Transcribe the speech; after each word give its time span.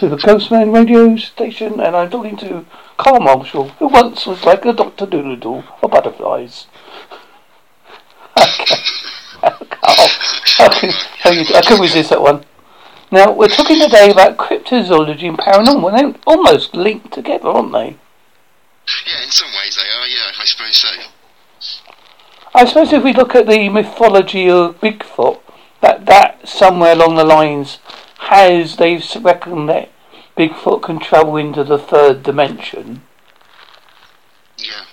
to 0.00 0.08
the 0.08 0.16
Ghostman 0.16 0.72
radio 0.74 1.14
station, 1.16 1.78
and 1.78 1.94
I'm 1.94 2.08
talking 2.08 2.34
to 2.38 2.64
Carl 2.96 3.20
Marshall, 3.20 3.68
who 3.68 3.88
once 3.88 4.24
was 4.24 4.44
like 4.44 4.64
a 4.64 4.72
Doctor 4.72 5.04
Dolittle 5.04 5.62
of 5.82 5.90
butterflies. 5.90 6.68
okay. 8.38 8.76
Carl, 9.42 10.08
how 10.56 10.70
can, 10.70 10.90
how 11.18 11.30
you, 11.30 11.44
I 11.54 11.60
can 11.60 11.78
resist 11.78 12.08
that 12.08 12.22
one. 12.22 12.46
Now, 13.10 13.30
we're 13.30 13.48
talking 13.48 13.78
today 13.78 14.10
about 14.10 14.38
cryptozoology 14.38 15.28
and 15.28 15.36
paranormal. 15.36 15.94
They're 15.94 16.14
almost 16.26 16.74
linked 16.74 17.12
together, 17.12 17.48
aren't 17.48 17.72
they? 17.72 17.98
Yeah, 19.06 19.22
in 19.22 19.30
some 19.30 19.48
ways 19.48 19.76
they 19.76 19.82
are, 19.82 20.06
yeah, 20.06 20.32
I 20.40 20.44
suppose 20.46 20.76
so. 20.78 21.88
I 22.54 22.64
suppose 22.64 22.94
if 22.94 23.04
we 23.04 23.12
look 23.12 23.34
at 23.34 23.46
the 23.46 23.68
mythology 23.68 24.48
of 24.48 24.80
Bigfoot, 24.80 25.40
that 25.82 26.06
that 26.06 26.48
somewhere 26.48 26.92
along 26.92 27.16
the 27.16 27.24
lines 27.24 27.80
has 28.20 28.76
they 28.76 29.00
reckon 29.20 29.66
that 29.66 29.90
Bigfoot 30.36 30.82
can 30.82 31.00
travel 31.00 31.36
into 31.36 31.64
the 31.64 31.78
third 31.78 32.22
dimension. 32.22 33.02
Yeah. 34.56 34.84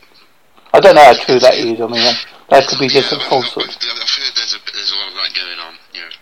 I 0.73 0.79
don't 0.79 0.95
know 0.95 1.03
how 1.03 1.13
true 1.13 1.39
that 1.39 1.55
is. 1.55 1.79
I 1.79 1.87
mean, 1.87 2.15
that, 2.49 2.67
could 2.67 2.79
be 2.79 2.87
just 2.87 3.11
yeah, 3.11 3.19
a 3.19 3.29
falsehood. 3.29 3.69
I've, 3.69 3.77
heard 3.77 4.35
there's 4.35 4.55
a, 4.55 4.59
there's 4.73 4.91
a 4.91 4.95
lot 4.95 5.09
of 5.09 5.13
that 5.15 5.31
going 5.35 5.59
on, 5.59 5.75
yeah. 5.93 6.09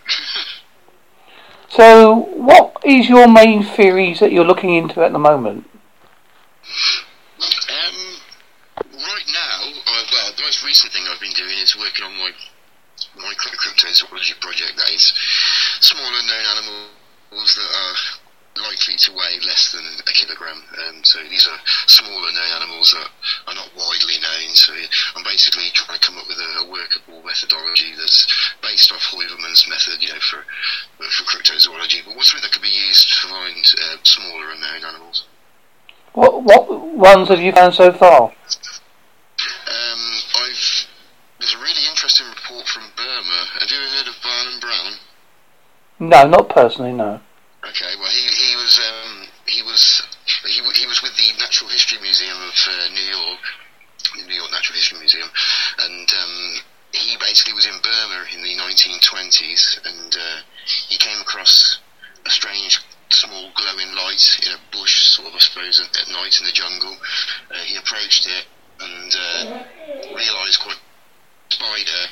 So, 1.68 2.30
what 2.32 2.76
is 2.84 3.08
your 3.08 3.28
main 3.28 3.62
theories 3.62 4.20
that 4.20 4.32
you're 4.32 4.46
looking 4.46 4.74
into 4.74 5.02
at 5.02 5.12
the 5.12 5.18
moment? 5.18 5.68
um, 7.68 7.96
right 8.94 9.28
now, 9.28 9.58
uh, 9.86 10.02
well, 10.12 10.32
the 10.36 10.42
most 10.42 10.64
recent 10.64 10.92
thing 10.92 11.02
I've 11.10 11.20
been 11.20 11.34
doing 11.34 11.58
is 11.58 11.76
working 11.76 12.04
on 12.04 12.16
my 12.16 12.30
micro 13.16 13.52
cryptozoology 13.52 14.40
project 14.40 14.76
that 14.76 14.90
is 14.90 15.12
smaller 15.80 16.22
known 16.22 16.46
animals 17.30 17.54
that 17.56 17.66
are 17.66 17.96
likely 18.56 18.96
to 18.96 19.12
weigh 19.12 19.36
less 19.44 19.72
than 19.72 19.84
a 19.84 20.12
kilogram. 20.12 20.62
Um, 20.88 21.04
so 21.04 21.20
these 21.28 21.46
are 21.46 21.58
smaller 21.86 22.32
known 22.32 22.52
animals 22.56 22.92
that 22.92 23.08
are 23.48 23.54
not 23.54 23.70
widely 23.76 24.16
known. 24.22 24.54
So 24.54 24.72
I'm 25.14 25.24
basically 25.24 25.68
trying 25.74 25.98
to 25.98 26.06
come 26.06 26.18
up 26.18 26.28
with 26.28 26.38
a, 26.38 26.50
a 26.64 26.70
workable 26.70 27.22
methodology 27.22 27.92
that's 27.96 28.26
based 28.62 28.92
off 28.92 29.02
Heuvelmans' 29.12 29.68
method, 29.68 30.00
you 30.00 30.08
know, 30.08 30.20
for 30.20 30.44
for 30.98 31.24
cryptozoology, 31.24 32.04
but 32.04 32.16
what's 32.16 32.30
something 32.30 32.48
that 32.48 32.52
could 32.52 32.62
be 32.62 32.72
used 32.72 33.08
to 33.08 33.28
find 33.28 33.60
uh, 33.60 33.96
smaller 34.02 34.50
unknown 34.52 34.84
animals. 34.84 35.26
What 36.14 36.42
what 36.42 36.68
ones 36.96 37.28
have 37.28 37.40
you 37.40 37.52
found 37.52 37.74
so 37.74 37.92
far? 37.92 38.32
Um, 39.68 40.02
I've 40.40 40.88
there's 41.38 41.52
a 41.52 41.58
really 41.58 41.84
interesting 41.90 42.26
report 42.26 42.66
from 42.66 42.84
Burma. 42.96 43.40
Have 43.60 43.68
you 43.68 43.76
ever 43.76 43.92
heard 43.92 44.08
of 44.08 44.16
Barnum 44.22 44.60
Brown? 44.60 44.92
No, 45.98 46.26
not 46.26 46.48
personally. 46.48 46.92
No. 46.92 47.20
Okay, 47.64 47.92
well 47.98 48.10
he 48.10 48.26
he 48.28 48.56
was 48.56 48.78
um, 48.78 49.26
he 49.46 49.62
was 49.62 50.02
he, 50.44 50.60
he 50.60 50.86
was 50.86 51.02
with 51.02 51.16
the 51.16 51.32
Natural 51.38 51.70
History 51.70 51.98
Museum 52.00 52.36
of 52.36 52.54
uh, 52.68 52.88
New 52.92 53.08
York, 53.08 53.40
the 54.16 54.26
New 54.26 54.34
York 54.34 54.52
Natural 54.52 54.76
History 54.76 54.98
Museum, 54.98 55.28
and 55.78 56.08
um, 56.12 56.60
he 56.92 57.16
basically 57.18 57.54
was 57.54 57.66
in 57.66 57.74
Burma 57.82 58.24
in 58.34 58.42
the 58.42 58.54
1920s, 58.56 59.84
and 59.84 60.14
uh, 60.14 60.36
he 60.88 60.96
came 60.98 61.20
across 61.20 61.78
a 62.24 62.30
strange 62.30 62.80
small 63.10 63.50
glowing 63.54 63.94
light 63.94 64.38
in 64.44 64.52
a 64.52 64.60
bush, 64.76 65.16
sort 65.16 65.28
of 65.28 65.34
I 65.34 65.38
suppose, 65.38 65.80
at, 65.80 65.96
at 65.96 66.08
night 66.08 66.38
in 66.38 66.46
the 66.46 66.52
jungle. 66.52 66.96
Uh, 67.50 67.62
he 67.64 67.76
approached 67.76 68.26
it 68.26 68.44
and 68.80 69.14
uh, 69.14 69.64
realised 70.14 70.60
quite 70.60 70.78
spider, 71.56 72.02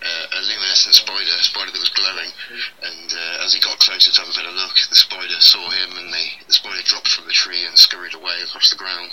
uh, 0.00 0.24
a 0.32 0.40
luminescent 0.40 0.96
spider, 0.96 1.28
a 1.36 1.44
spider 1.44 1.70
that 1.70 1.84
was 1.84 1.92
glowing. 1.92 2.32
And 2.80 3.08
uh, 3.12 3.44
as 3.44 3.52
he 3.52 3.60
got 3.60 3.78
closer 3.78 4.10
to 4.10 4.20
have 4.24 4.32
a 4.32 4.36
better 4.36 4.56
look, 4.56 4.76
the 4.88 4.96
spider 4.96 5.36
saw 5.40 5.68
him, 5.68 6.00
and 6.00 6.08
the, 6.08 6.26
the 6.48 6.56
spider 6.56 6.80
dropped 6.84 7.12
from 7.12 7.28
the 7.28 7.36
tree 7.36 7.64
and 7.68 7.76
scurried 7.76 8.14
away 8.16 8.40
across 8.42 8.72
the 8.72 8.80
ground. 8.80 9.12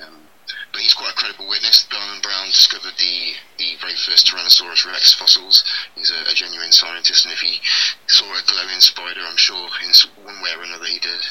Um, 0.00 0.24
but 0.72 0.80
he's 0.80 0.94
quite 0.94 1.12
a 1.12 1.20
credible 1.20 1.48
witness. 1.48 1.86
Barnum 1.90 2.22
Brown 2.22 2.48
discovered 2.48 2.96
the, 2.96 3.36
the 3.58 3.76
very 3.80 3.94
first 3.94 4.26
Tyrannosaurus 4.26 4.86
rex 4.88 5.12
fossils. 5.12 5.62
He's 5.94 6.10
a, 6.10 6.30
a 6.30 6.34
genuine 6.34 6.72
scientist, 6.72 7.24
and 7.24 7.34
if 7.34 7.40
he 7.40 7.60
saw 8.06 8.24
a 8.24 8.42
glowing 8.48 8.80
spider, 8.80 9.20
I'm 9.20 9.36
sure 9.36 9.68
in 9.84 9.92
one 10.24 10.40
way 10.42 10.50
or 10.56 10.64
another 10.64 10.86
he 10.86 10.98
did. 10.98 11.22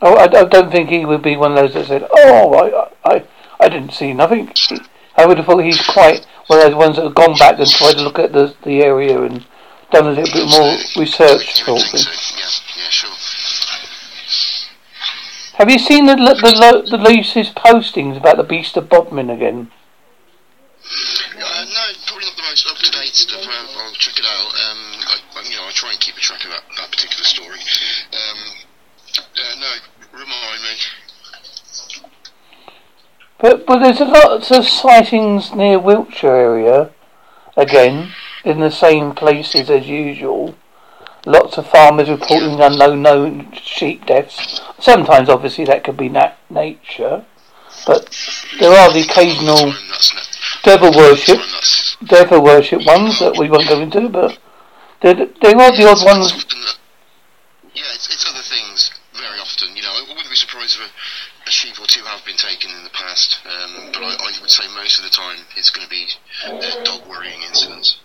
Oh, 0.00 0.14
I, 0.16 0.24
I 0.24 0.44
don't 0.44 0.72
think 0.72 0.88
he 0.88 1.04
would 1.04 1.22
be 1.22 1.36
one 1.36 1.52
of 1.52 1.58
those 1.58 1.74
that 1.74 1.86
said, 1.86 2.08
"Oh, 2.10 2.54
I 2.54 3.12
I 3.12 3.24
I 3.60 3.68
didn't 3.68 3.92
see 3.92 4.12
nothing." 4.12 4.52
I 5.16 5.26
would 5.26 5.38
have 5.38 5.46
thought 5.46 5.62
he's 5.64 5.84
quite 5.86 6.26
one 6.48 6.58
of 6.58 6.64
those 6.66 6.74
ones 6.74 6.96
that 6.96 7.04
have 7.04 7.14
gone 7.14 7.36
back 7.38 7.58
and 7.58 7.68
tried 7.70 7.94
to 7.94 8.02
look 8.02 8.18
at 8.18 8.32
the 8.32 8.54
the 8.64 8.82
area 8.82 9.20
and 9.22 9.46
done 9.90 10.06
a 10.06 10.10
little 10.10 10.32
bit 10.32 10.48
more 10.50 10.74
research. 10.96 11.60
You 11.60 11.78
Sort 11.78 11.80
sure. 12.90 13.10
Have 15.54 15.70
you 15.70 15.78
seen 15.78 16.06
the 16.06 16.16
the 16.16 16.34
the, 16.90 16.98
the 16.98 17.52
postings 17.54 18.16
about 18.16 18.36
the 18.36 18.42
Beast 18.42 18.76
of 18.76 18.88
Bodmin 18.88 19.30
again? 19.30 19.70
Uh, 20.84 21.64
no, 21.64 21.84
probably 22.06 22.26
not 22.26 22.36
the 22.36 22.42
most 22.42 22.66
up 22.66 22.76
to 22.78 22.90
date 22.90 23.14
stuff. 23.14 23.40
Uh, 23.46 23.78
I'll 23.78 23.92
check 23.94 24.18
it 24.18 24.24
out. 24.26 24.50
Um, 24.70 24.80
I- 25.06 25.48
you 25.48 25.56
know, 25.56 25.66
I 25.66 25.70
try 25.72 25.90
and 25.92 26.00
keep 26.00 26.16
a 26.16 26.20
track 26.20 26.44
of 26.44 26.50
that, 26.50 26.62
that 26.76 26.90
particular 26.90 27.24
story. 27.24 27.60
Um, 28.12 28.38
uh, 29.18 29.54
no, 29.60 29.72
remind 30.12 30.62
me. 30.62 30.74
But 33.44 33.66
but 33.66 33.80
there's 33.80 34.00
a 34.00 34.06
lot 34.06 34.50
of 34.50 34.66
sightings 34.66 35.52
near 35.54 35.78
Wiltshire 35.78 36.34
area, 36.34 36.90
again 37.58 38.12
in 38.42 38.60
the 38.60 38.70
same 38.70 39.14
places 39.14 39.68
as 39.68 39.86
usual. 39.86 40.54
Lots 41.26 41.58
of 41.58 41.68
farmers 41.68 42.08
reporting 42.08 42.58
unknown 42.62 43.02
known 43.02 43.52
sheep 43.52 44.06
deaths. 44.06 44.62
Sometimes, 44.78 45.28
obviously, 45.28 45.66
that 45.66 45.84
could 45.84 45.98
be 45.98 46.08
nat- 46.08 46.38
nature, 46.48 47.26
but 47.86 48.08
there 48.60 48.72
are 48.72 48.90
the 48.90 49.02
occasional 49.02 49.74
devil 50.62 50.90
worship, 50.96 51.40
devil 52.02 52.42
worship 52.42 52.86
ones 52.86 53.18
that 53.18 53.36
we 53.38 53.50
won't 53.50 53.68
go 53.68 53.78
into, 53.78 54.08
but 54.08 54.38
there 55.02 55.12
there 55.12 55.60
are 55.60 55.76
the 55.76 55.86
odd 55.86 56.02
ones. 56.02 56.32
often 56.32 56.60
that- 56.62 56.78
yeah, 57.74 57.92
it's, 57.92 58.08
it's 58.08 58.24
other 58.24 58.40
things 58.40 58.90
very 59.12 59.38
often. 59.38 59.76
You 59.76 59.82
know, 59.82 59.92
I 59.92 60.00
wouldn't 60.08 60.23
be 60.34 60.38
surprised 60.38 60.80
if 60.80 60.90
a, 60.90 61.48
a 61.48 61.50
sheep 61.50 61.78
or 61.80 61.86
two 61.86 62.02
have 62.02 62.24
been 62.24 62.36
taken 62.36 62.70
in 62.72 62.82
the 62.82 62.90
past, 62.90 63.38
um, 63.46 63.92
but 63.92 64.02
I, 64.02 64.16
I 64.18 64.32
would 64.40 64.50
say 64.50 64.66
most 64.74 64.98
of 64.98 65.04
the 65.04 65.10
time 65.10 65.38
it's 65.56 65.70
going 65.70 65.86
to 65.86 65.90
be 65.90 66.08
uh, 66.44 66.82
dog 66.82 67.08
worrying 67.08 67.40
incidents. 67.42 67.98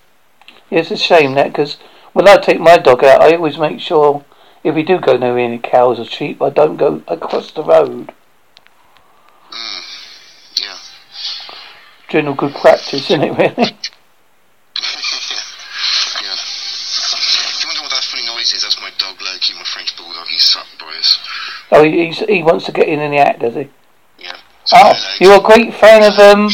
Yeah, 0.70 0.82
it's 0.82 0.92
a 0.92 0.98
shame 0.98 1.34
that 1.34 1.48
because 1.48 1.78
when 2.14 2.28
I 2.28 2.38
take 2.38 2.60
my 2.60 2.78
dog 2.78 3.04
out, 3.04 3.22
I 3.22 3.34
always 3.36 3.58
make 3.58 3.80
sure 3.80 4.24
if 4.64 4.76
we 4.76 4.84
do 4.84 5.00
go 5.00 5.18
near 5.18 5.40
any 5.40 5.58
cows 5.58 6.00
or 6.00 6.06
sheep, 6.06 6.40
I 6.42 6.52
don't 6.52 6.78
go 6.78 7.02
across 7.08 7.52
the 7.52 7.64
road. 7.64 8.14
Mm, 9.50 9.82
yeah. 10.62 10.78
General 12.10 12.36
good 12.36 12.54
practice, 12.54 13.10
isn't 13.10 13.24
it? 13.24 13.32
Really? 13.32 13.42
yeah. 13.58 13.74
If 16.38 17.64
you 17.64 17.70
wonder 17.70 17.82
what 17.82 17.90
that 17.90 18.04
funny 18.04 18.28
noise 18.28 18.54
is, 18.54 18.62
that's 18.62 18.80
my 18.80 18.92
dog 19.00 19.20
Loki, 19.20 19.54
my 19.56 19.64
French 19.64 19.98
bulldog. 19.98 20.28
He's 20.28 20.44
sat 20.44 20.68
by 20.80 20.94
us. 20.94 21.18
Oh, 21.72 21.84
he- 21.84 22.08
he's, 22.08 22.20
he 22.20 22.42
wants 22.44 22.66
to 22.66 22.72
get 22.72 22.88
in 22.88 23.00
in 23.00 23.12
the 23.12 23.18
act, 23.18 23.40
does 23.42 23.56
he? 23.56 23.70
Yeah. 24.18 24.36
So, 24.66 24.78
Oh, 24.78 24.94
hello. 24.94 25.16
you're 25.20 25.40
a 25.40 25.44
great 25.44 25.74
fan 25.74 26.04
of 26.04 26.18
um, 26.20 26.50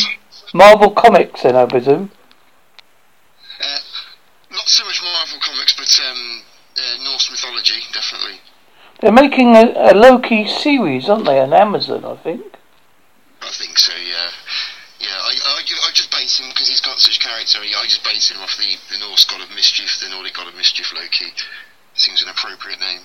Marvel 0.54 0.92
comics, 0.92 1.44
then 1.44 1.56
I 1.56 1.66
presume. 1.66 2.12
Uh, 3.62 3.80
not 4.52 4.68
so 4.68 4.84
much 4.86 5.02
Marvel 5.04 5.40
comics, 5.42 5.74
but 5.74 5.90
um, 6.10 6.42
uh, 6.78 7.04
Norse 7.04 7.32
mythology, 7.32 7.82
definitely. 7.94 8.40
They're 9.02 9.12
making 9.12 9.56
a, 9.56 9.92
a 9.92 9.94
Loki 9.94 10.48
series, 10.48 11.10
aren't 11.10 11.26
they, 11.26 11.40
on 11.40 11.54
Amazon? 11.54 12.04
I 12.06 12.16
think. 12.18 12.44
I 13.42 13.50
think 13.52 13.78
so. 13.78 13.94
Yeah. 13.96 14.30
Yeah. 15.00 15.16
I, 15.20 15.32
I, 15.36 15.60
I 15.60 15.92
just 15.94 16.12
base 16.12 16.40
him 16.40 16.50
because 16.50 16.68
he's 16.68 16.82
got 16.82 16.98
such 17.00 17.20
character. 17.20 17.60
I 17.60 17.68
I 17.82 17.86
just 17.86 18.04
base 18.04 18.32
him 18.32 18.40
off 18.42 18.56
the, 18.58 18.76
the 18.92 19.00
Norse 19.00 19.26
god 19.26 19.42
of 19.42 19.50
mischief, 19.56 20.00
the 20.02 20.10
Nordic 20.10 20.34
god 20.34 20.48
of 20.48 20.56
mischief, 20.56 20.92
Loki. 20.94 21.32
Seems 21.94 22.24
an 22.24 22.30
appropriate 22.30 22.80
name. 22.80 23.02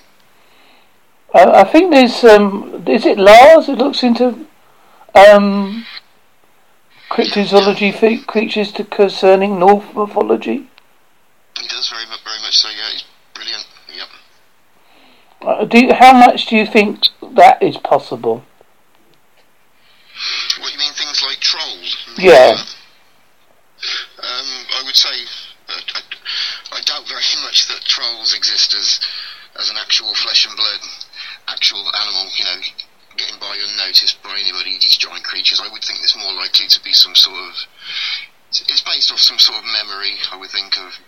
I, 1.33 1.61
I 1.61 1.63
think 1.63 1.91
there's 1.91 2.23
um, 2.23 2.83
is 2.87 3.05
it 3.05 3.17
Lars 3.17 3.67
who 3.67 3.75
looks 3.75 4.03
into 4.03 4.45
um, 5.15 5.85
cryptozoology 7.09 7.93
fe- 7.93 8.23
creatures 8.23 8.71
to 8.73 8.83
concerning 8.83 9.59
North 9.59 9.93
mythology. 9.95 10.69
He 11.59 11.67
does 11.67 11.89
very 11.89 12.05
much, 12.07 12.23
very 12.23 12.39
much 12.41 12.57
so. 12.57 12.69
Yeah. 12.69 12.89
He's 12.91 13.03
brilliant. 13.33 13.65
Yep. 13.93 14.07
Uh, 15.41 15.65
do 15.65 15.79
you, 15.79 15.93
how 15.93 16.13
much 16.13 16.45
do 16.47 16.55
you 16.55 16.65
think 16.65 17.07
that 17.33 17.61
is 17.61 17.77
possible? 17.77 18.43
What 20.59 20.71
you 20.71 20.79
mean? 20.79 20.93
Things 20.93 21.21
like 21.25 21.39
trolls? 21.39 21.97
Yeah. 22.17 22.55
Um, 24.19 24.47
I 24.77 24.83
would 24.85 24.95
say 24.95 25.09
uh, 25.67 25.81
I, 25.95 26.01
I 26.77 26.81
doubt 26.81 27.07
very 27.07 27.21
much 27.43 27.67
that 27.67 27.81
trolls 27.83 28.33
exist 28.33 28.73
as 28.73 28.99
as 29.59 29.69
an 29.69 29.75
actual 29.77 30.13
flesh 30.15 30.45
and 30.45 30.55
blood, 30.55 30.79
actual 31.51 31.83
animal. 31.93 32.31
You 32.35 32.45
know, 32.45 32.57
getting 33.17 33.39
by 33.39 33.57
unnoticed 33.59 34.23
by 34.23 34.39
anybody. 34.39 34.79
These 34.79 34.97
giant 34.97 35.23
creatures. 35.23 35.61
I 35.61 35.71
would 35.71 35.83
think 35.83 35.99
there's 35.99 36.17
more 36.17 36.33
likely 36.33 36.67
to 36.67 36.79
be 36.83 36.93
some 36.93 37.15
sort 37.15 37.37
of. 37.37 37.53
It's 38.51 38.81
based 38.81 39.11
off 39.11 39.19
some 39.19 39.39
sort 39.39 39.59
of 39.59 39.65
memory. 39.65 40.15
I 40.31 40.37
would 40.37 40.51
think 40.51 40.77
of 40.77 40.99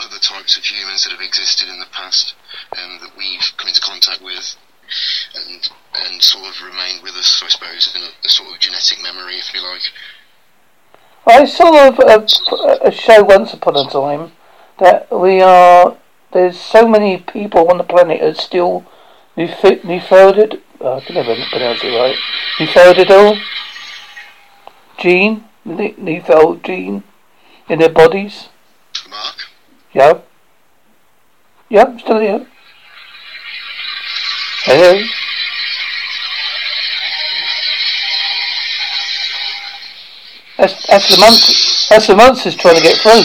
other 0.00 0.18
types 0.18 0.56
of 0.56 0.64
humans 0.64 1.04
that 1.04 1.12
have 1.12 1.20
existed 1.20 1.68
in 1.68 1.80
the 1.80 1.88
past, 1.92 2.34
and 2.76 3.00
that 3.00 3.16
we've 3.16 3.52
come 3.56 3.68
into 3.68 3.80
contact 3.80 4.22
with, 4.22 4.56
and 5.34 5.68
and 5.94 6.22
sort 6.22 6.44
of 6.44 6.62
remained 6.62 7.02
with 7.02 7.14
us, 7.16 7.42
I 7.44 7.48
suppose, 7.48 7.92
in 7.94 8.02
a, 8.02 8.10
a 8.24 8.28
sort 8.28 8.52
of 8.52 8.60
genetic 8.60 9.02
memory, 9.02 9.36
if 9.36 9.52
you 9.54 9.62
like. 9.62 9.82
I 11.28 11.44
saw 11.44 11.90
a, 11.90 12.86
a, 12.86 12.92
show 12.92 13.24
once 13.24 13.52
upon 13.52 13.74
a 13.76 13.90
time 13.90 14.32
that 14.78 15.10
we 15.10 15.40
are. 15.40 15.96
There's 16.32 16.60
so 16.60 16.86
many 16.86 17.16
people 17.16 17.68
on 17.68 17.78
the 17.78 17.84
planet 17.84 18.20
that 18.20 18.36
still 18.36 18.84
Nefeldid. 19.36 20.60
Oh, 20.80 20.96
I 20.96 21.00
can 21.00 21.14
never 21.14 21.34
pronounce 21.50 21.84
it 21.84 21.88
right. 21.88 22.16
Nefeldidal 22.58 23.40
gene, 24.98 25.44
Nefeld 25.66 26.62
gene 26.62 27.02
in 27.68 27.78
their 27.78 27.90
bodies. 27.90 28.48
Mark. 29.10 29.34
Yeah. 29.92 30.20
Yeah, 31.68 31.96
still 31.98 32.20
here. 32.20 32.46
Hello. 34.64 35.02
That's, 40.58 40.86
that's 40.86 41.14
the 41.14 41.20
month. 41.20 41.88
That's 41.90 42.06
the 42.06 42.16
monsters 42.16 42.56
trying 42.56 42.76
to 42.76 42.82
get 42.82 42.98
through. 42.98 43.22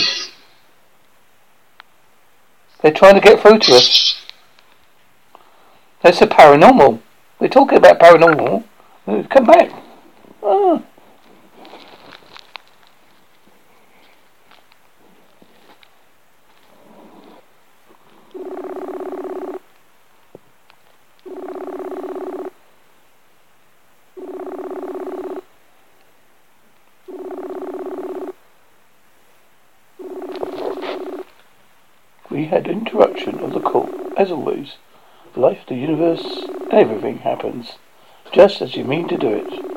They're 2.81 2.91
trying 2.91 3.15
to 3.15 3.21
get 3.21 3.39
through 3.39 3.59
to 3.59 3.71
us. 3.73 4.10
That's 6.03 6.19
the 6.19 6.25
paranormal. 6.25 6.99
We're 7.39 7.47
talking 7.47 7.77
about 7.77 7.99
paranormal. 7.99 8.63
Come 9.29 9.45
back. 9.45 9.71
Oh. 10.41 10.83
We 32.29 32.45
had 32.45 32.67
interruption 32.67 33.39
of 33.39 33.53
the 33.53 33.59
call, 33.59 33.89
as 34.17 34.31
always. 34.31 34.77
Life, 35.35 35.65
the 35.65 35.75
universe, 35.75 36.43
everything 36.71 37.19
happens, 37.19 37.77
just 38.33 38.61
as 38.61 38.75
you 38.75 38.83
mean 38.83 39.07
to 39.07 39.17
do 39.17 39.29
it. 39.29 39.71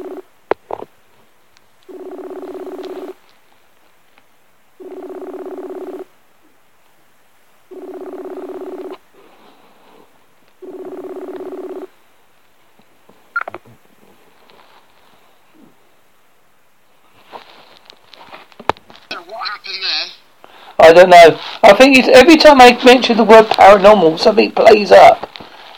I 20.80 20.92
don't 20.92 21.08
know. 21.08 21.40
I 21.62 21.72
think 21.74 21.96
it's 21.96 22.08
every 22.08 22.36
time 22.36 22.60
I 22.60 22.78
mention 22.84 23.16
the 23.16 23.24
word 23.24 23.46
paranormal, 23.46 24.18
something 24.18 24.50
plays 24.50 24.92
up. 24.92 25.23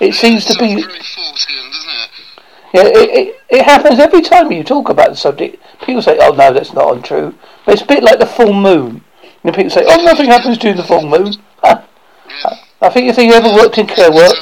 It 0.00 0.14
seems 0.14 0.44
to 0.46 0.58
be. 0.58 0.84
Yeah, 2.75 2.82
it, 2.84 3.10
it, 3.10 3.40
it 3.48 3.62
happens 3.64 3.98
every 3.98 4.20
time 4.20 4.52
you 4.52 4.62
talk 4.62 4.88
about 4.88 5.10
the 5.10 5.16
subject. 5.16 5.62
People 5.84 6.02
say, 6.02 6.19
"Oh 6.20 6.32
no, 6.32 6.52
that's 6.52 6.72
not 6.72 6.94
untrue." 6.94 7.34
But 7.64 7.75
it's 7.75 7.82
a 7.82 7.87
bit 7.87 8.02
like 8.02 8.19
the 8.19 8.26
full 8.26 8.52
moon. 8.52 9.02
And 9.44 9.54
people 9.54 9.70
say, 9.70 9.84
"Oh, 9.87 10.02
nothing 10.04 10.26
happens 10.26 10.58
during 10.58 10.76
the 10.76 10.84
full 10.84 11.06
moon." 11.06 11.34
Huh. 11.62 11.82
Yeah. 12.28 12.56
I 12.82 12.90
think 12.90 13.08
if 13.08 13.16
you 13.16 13.32
ever 13.32 13.48
worked 13.48 13.78
in 13.78 13.87
care 13.87 14.12
work. 14.12 14.34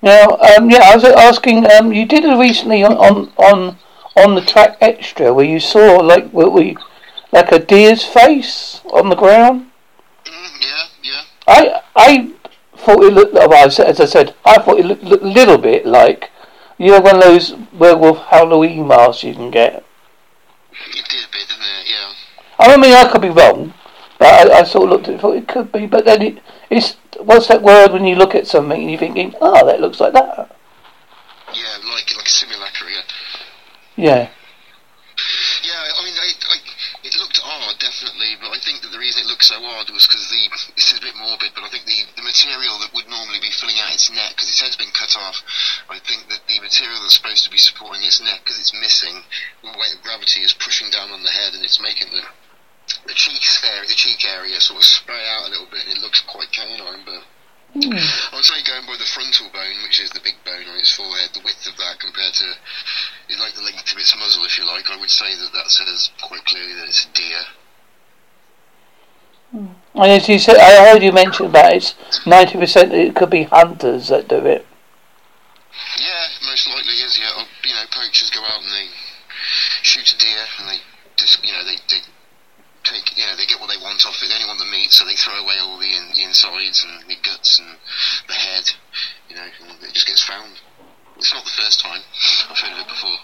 Now, 0.00 0.36
um, 0.36 0.70
yeah, 0.70 0.82
I 0.84 0.94
was 0.94 1.04
asking. 1.04 1.70
Um, 1.70 1.92
you 1.92 2.06
did 2.06 2.24
it 2.24 2.36
recently 2.36 2.82
on 2.82 2.96
on 2.96 3.32
on 3.36 3.78
on 4.16 4.34
the 4.34 4.40
track 4.40 4.76
extra 4.80 5.32
where 5.32 5.44
you 5.44 5.60
saw 5.60 5.96
like 5.96 6.32
we 6.32 6.76
like 7.32 7.52
a 7.52 7.58
deer's 7.58 8.04
face 8.04 8.80
on 8.92 9.08
the 9.08 9.16
ground. 9.16 9.70
Mm, 10.24 10.60
yeah. 10.60 10.84
I 11.46 11.80
I 11.96 12.32
thought 12.76 13.02
it 13.02 13.12
looked. 13.12 13.34
Well, 13.34 13.52
as 13.52 13.78
I 13.80 14.04
said, 14.04 14.34
I 14.44 14.58
thought 14.58 14.78
it 14.78 14.86
looked, 14.86 15.04
looked 15.04 15.24
a 15.24 15.28
little 15.28 15.58
bit 15.58 15.86
like 15.86 16.30
you 16.78 16.90
know 16.90 17.00
one 17.00 17.16
of 17.16 17.22
those 17.22 17.54
werewolf 17.72 18.18
Halloween 18.18 18.88
masks 18.88 19.24
you 19.24 19.34
can 19.34 19.50
get. 19.50 19.84
It 20.90 21.08
did 21.08 21.24
a 21.24 21.32
bit, 21.32 21.48
didn't 21.48 21.62
it? 21.62 21.86
Yeah. 21.88 22.12
I 22.58 22.76
mean, 22.76 22.92
I 22.92 23.10
could 23.10 23.22
be 23.22 23.30
wrong, 23.30 23.74
but 24.18 24.50
I, 24.50 24.60
I 24.60 24.64
sort 24.64 24.84
of 24.84 24.90
looked 24.90 25.08
at 25.08 25.14
it, 25.14 25.20
thought 25.20 25.36
it 25.36 25.48
could 25.48 25.70
be. 25.70 25.86
But 25.86 26.04
then 26.04 26.22
it, 26.22 26.42
it's 26.70 26.96
what's 27.20 27.48
that 27.48 27.62
word 27.62 27.92
when 27.92 28.04
you 28.04 28.16
look 28.16 28.34
at 28.34 28.46
something 28.46 28.80
and 28.80 28.90
you're 28.90 28.98
thinking, 28.98 29.34
oh, 29.40 29.54
ah, 29.54 29.64
that 29.64 29.80
looks 29.80 30.00
like 30.00 30.12
that. 30.14 30.56
Yeah, 31.52 31.78
like 31.86 32.10
like 32.16 32.26
a 32.26 32.30
simulacra. 32.30 32.88
Yeah. 33.96 34.28
Yeah, 35.62 35.80
I 35.96 36.04
mean, 36.04 36.14
I, 36.18 36.32
I 36.50 36.56
it 37.04 37.16
looked 37.16 37.40
odd, 37.44 37.78
definitely, 37.78 38.34
but 38.40 38.50
I 38.50 38.53
think 38.64 38.80
that 38.82 38.90
the 38.90 38.98
reason 38.98 39.22
it 39.22 39.30
looked 39.30 39.44
so 39.44 39.60
odd 39.60 39.86
was 39.92 40.08
because 40.08 40.24
the 40.32 40.42
this 40.74 40.90
is 40.90 40.98
a 40.98 41.04
bit 41.04 41.14
morbid, 41.14 41.52
but 41.54 41.62
I 41.62 41.70
think 41.70 41.84
the, 41.84 42.00
the 42.16 42.24
material 42.24 42.80
that 42.80 42.92
would 42.96 43.06
normally 43.06 43.38
be 43.38 43.52
filling 43.52 43.76
out 43.84 43.92
its 43.92 44.08
neck, 44.10 44.34
because 44.34 44.48
its 44.48 44.60
head's 44.60 44.80
been 44.80 44.92
cut 44.96 45.14
off, 45.20 45.38
I 45.88 46.00
think 46.00 46.26
that 46.32 46.42
the 46.48 46.58
material 46.64 46.98
that's 47.04 47.20
supposed 47.20 47.44
to 47.44 47.52
be 47.52 47.60
supporting 47.60 48.02
its 48.02 48.24
neck, 48.24 48.42
because 48.42 48.58
it's 48.58 48.72
missing, 48.72 49.22
the 49.62 49.76
weight 49.76 49.94
of 49.94 50.02
gravity 50.02 50.40
is 50.42 50.56
pushing 50.56 50.88
down 50.90 51.12
on 51.12 51.22
the 51.22 51.30
head, 51.30 51.52
and 51.54 51.62
it's 51.62 51.80
making 51.80 52.10
the 52.10 52.24
the 53.08 53.16
cheek 53.16 53.40
area, 53.64 53.88
the 53.88 53.96
cheek 53.96 54.24
area 54.24 54.60
sort 54.60 54.80
of 54.80 54.84
spray 54.84 55.24
out 55.36 55.48
a 55.48 55.52
little 55.52 55.68
bit, 55.70 55.84
and 55.84 55.96
it 55.96 56.02
looks 56.04 56.20
quite 56.26 56.50
canine, 56.52 57.04
but 57.04 57.24
Mm. 57.74 57.90
I 57.90 58.36
would 58.36 58.44
say 58.44 58.62
going 58.62 58.86
by 58.86 58.94
the 58.94 59.10
frontal 59.10 59.50
bone, 59.50 59.82
which 59.82 59.98
is 59.98 60.08
the 60.10 60.22
big 60.22 60.38
bone 60.46 60.62
on 60.70 60.78
its 60.78 60.94
forehead, 60.94 61.34
the 61.34 61.42
width 61.42 61.66
of 61.66 61.76
that 61.76 61.98
compared 61.98 62.32
to, 62.34 62.46
like 63.34 63.54
the 63.58 63.66
length 63.66 63.90
of 63.90 63.98
its 63.98 64.14
muzzle, 64.14 64.44
if 64.44 64.56
you 64.58 64.64
like, 64.64 64.88
I 64.90 64.96
would 64.96 65.10
say 65.10 65.34
that 65.34 65.50
that 65.52 65.66
says 65.70 66.10
quite 66.22 66.44
clearly 66.46 66.74
that 66.74 66.86
it's 66.86 67.04
a 67.04 67.10
deer. 67.10 67.42
Mm. 69.54 69.74
And 69.94 70.10
as 70.10 70.28
you 70.28 70.38
said, 70.38 70.56
I 70.56 70.90
heard 70.90 71.02
you 71.02 71.12
mention 71.12 71.46
about 71.46 71.72
it's 71.72 71.94
ninety 72.26 72.58
percent. 72.58 72.92
It 72.92 73.14
could 73.14 73.30
be 73.30 73.44
hunters 73.44 74.08
that 74.08 74.26
do 74.26 74.44
it. 74.44 74.66
Yeah, 75.98 76.26
most 76.46 76.66
likely 76.68 76.98
is. 76.98 77.18
Yeah, 77.18 77.44
you 77.62 77.74
know, 77.74 77.86
poachers 77.92 78.30
go 78.30 78.40
out 78.42 78.62
and 78.62 78.72
they 78.72 78.88
shoot 79.82 80.10
a 80.12 80.18
deer 80.18 80.44
and 80.58 80.68
they 80.68 80.78
just, 81.16 81.44
you 81.44 81.52
know, 81.52 81.64
they, 81.64 81.76
they 81.88 82.02
take, 82.82 83.16
you 83.16 83.24
know, 83.26 83.36
they 83.36 83.46
get 83.46 83.60
what 83.60 83.70
they 83.70 83.80
want 83.82 84.04
off 84.06 84.20
it. 84.22 84.28
They 84.28 84.34
only 84.34 84.46
want 84.46 84.58
the 84.58 84.66
meat, 84.66 84.90
so 84.90 85.04
they 85.04 85.14
throw 85.14 85.34
away 85.34 85.54
all 85.62 85.78
the, 85.78 85.86
in, 85.86 86.10
the 86.14 86.22
insides 86.24 86.84
and 86.84 87.08
the 87.08 87.16
guts 87.22 87.58
and 87.58 87.78
the 88.26 88.34
head, 88.34 88.70
you 89.28 89.36
know, 89.36 89.46
and 89.46 89.82
it 89.82 89.94
just 89.94 90.06
gets 90.06 90.24
found. 90.24 90.60
It's 91.16 91.32
not 91.32 91.44
the 91.44 91.50
first 91.50 91.80
time. 91.80 92.00
I've 92.50 92.58
heard 92.58 92.72
of 92.72 92.78
it 92.80 92.88
before. 92.88 93.18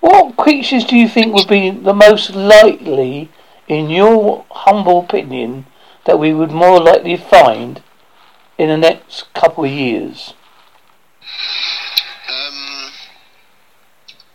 What 0.00 0.36
creatures 0.36 0.84
do 0.84 0.96
you 0.96 1.08
think 1.08 1.34
would 1.34 1.48
be 1.48 1.70
the 1.70 1.94
most 1.94 2.34
likely, 2.34 3.30
in 3.68 3.90
your 3.90 4.46
humble 4.50 5.04
opinion, 5.04 5.66
that 6.06 6.18
we 6.18 6.32
would 6.32 6.50
more 6.50 6.80
likely 6.80 7.16
find 7.16 7.82
in 8.56 8.68
the 8.68 8.76
next 8.76 9.32
couple 9.34 9.64
of 9.64 9.70
years? 9.70 10.34
Um, 12.28 12.90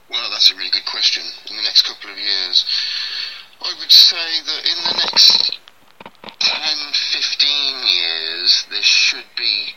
well, 0.10 0.30
that's 0.30 0.52
a 0.52 0.56
really 0.56 0.70
good 0.72 0.86
question. 0.86 1.24
In 1.50 1.58
the 1.58 1.64
next 1.64 1.82
couple 1.82 2.12
of 2.12 2.18
years, 2.18 2.64
I 3.60 3.74
would 3.80 3.92
say 3.92 4.42
that 4.46 4.62
in 4.70 4.78
the 4.86 4.96
next 5.02 5.58
10, 6.40 6.94
15 6.94 7.50
years, 7.88 8.66
there 8.70 8.84
should 8.84 9.26
be. 9.36 9.74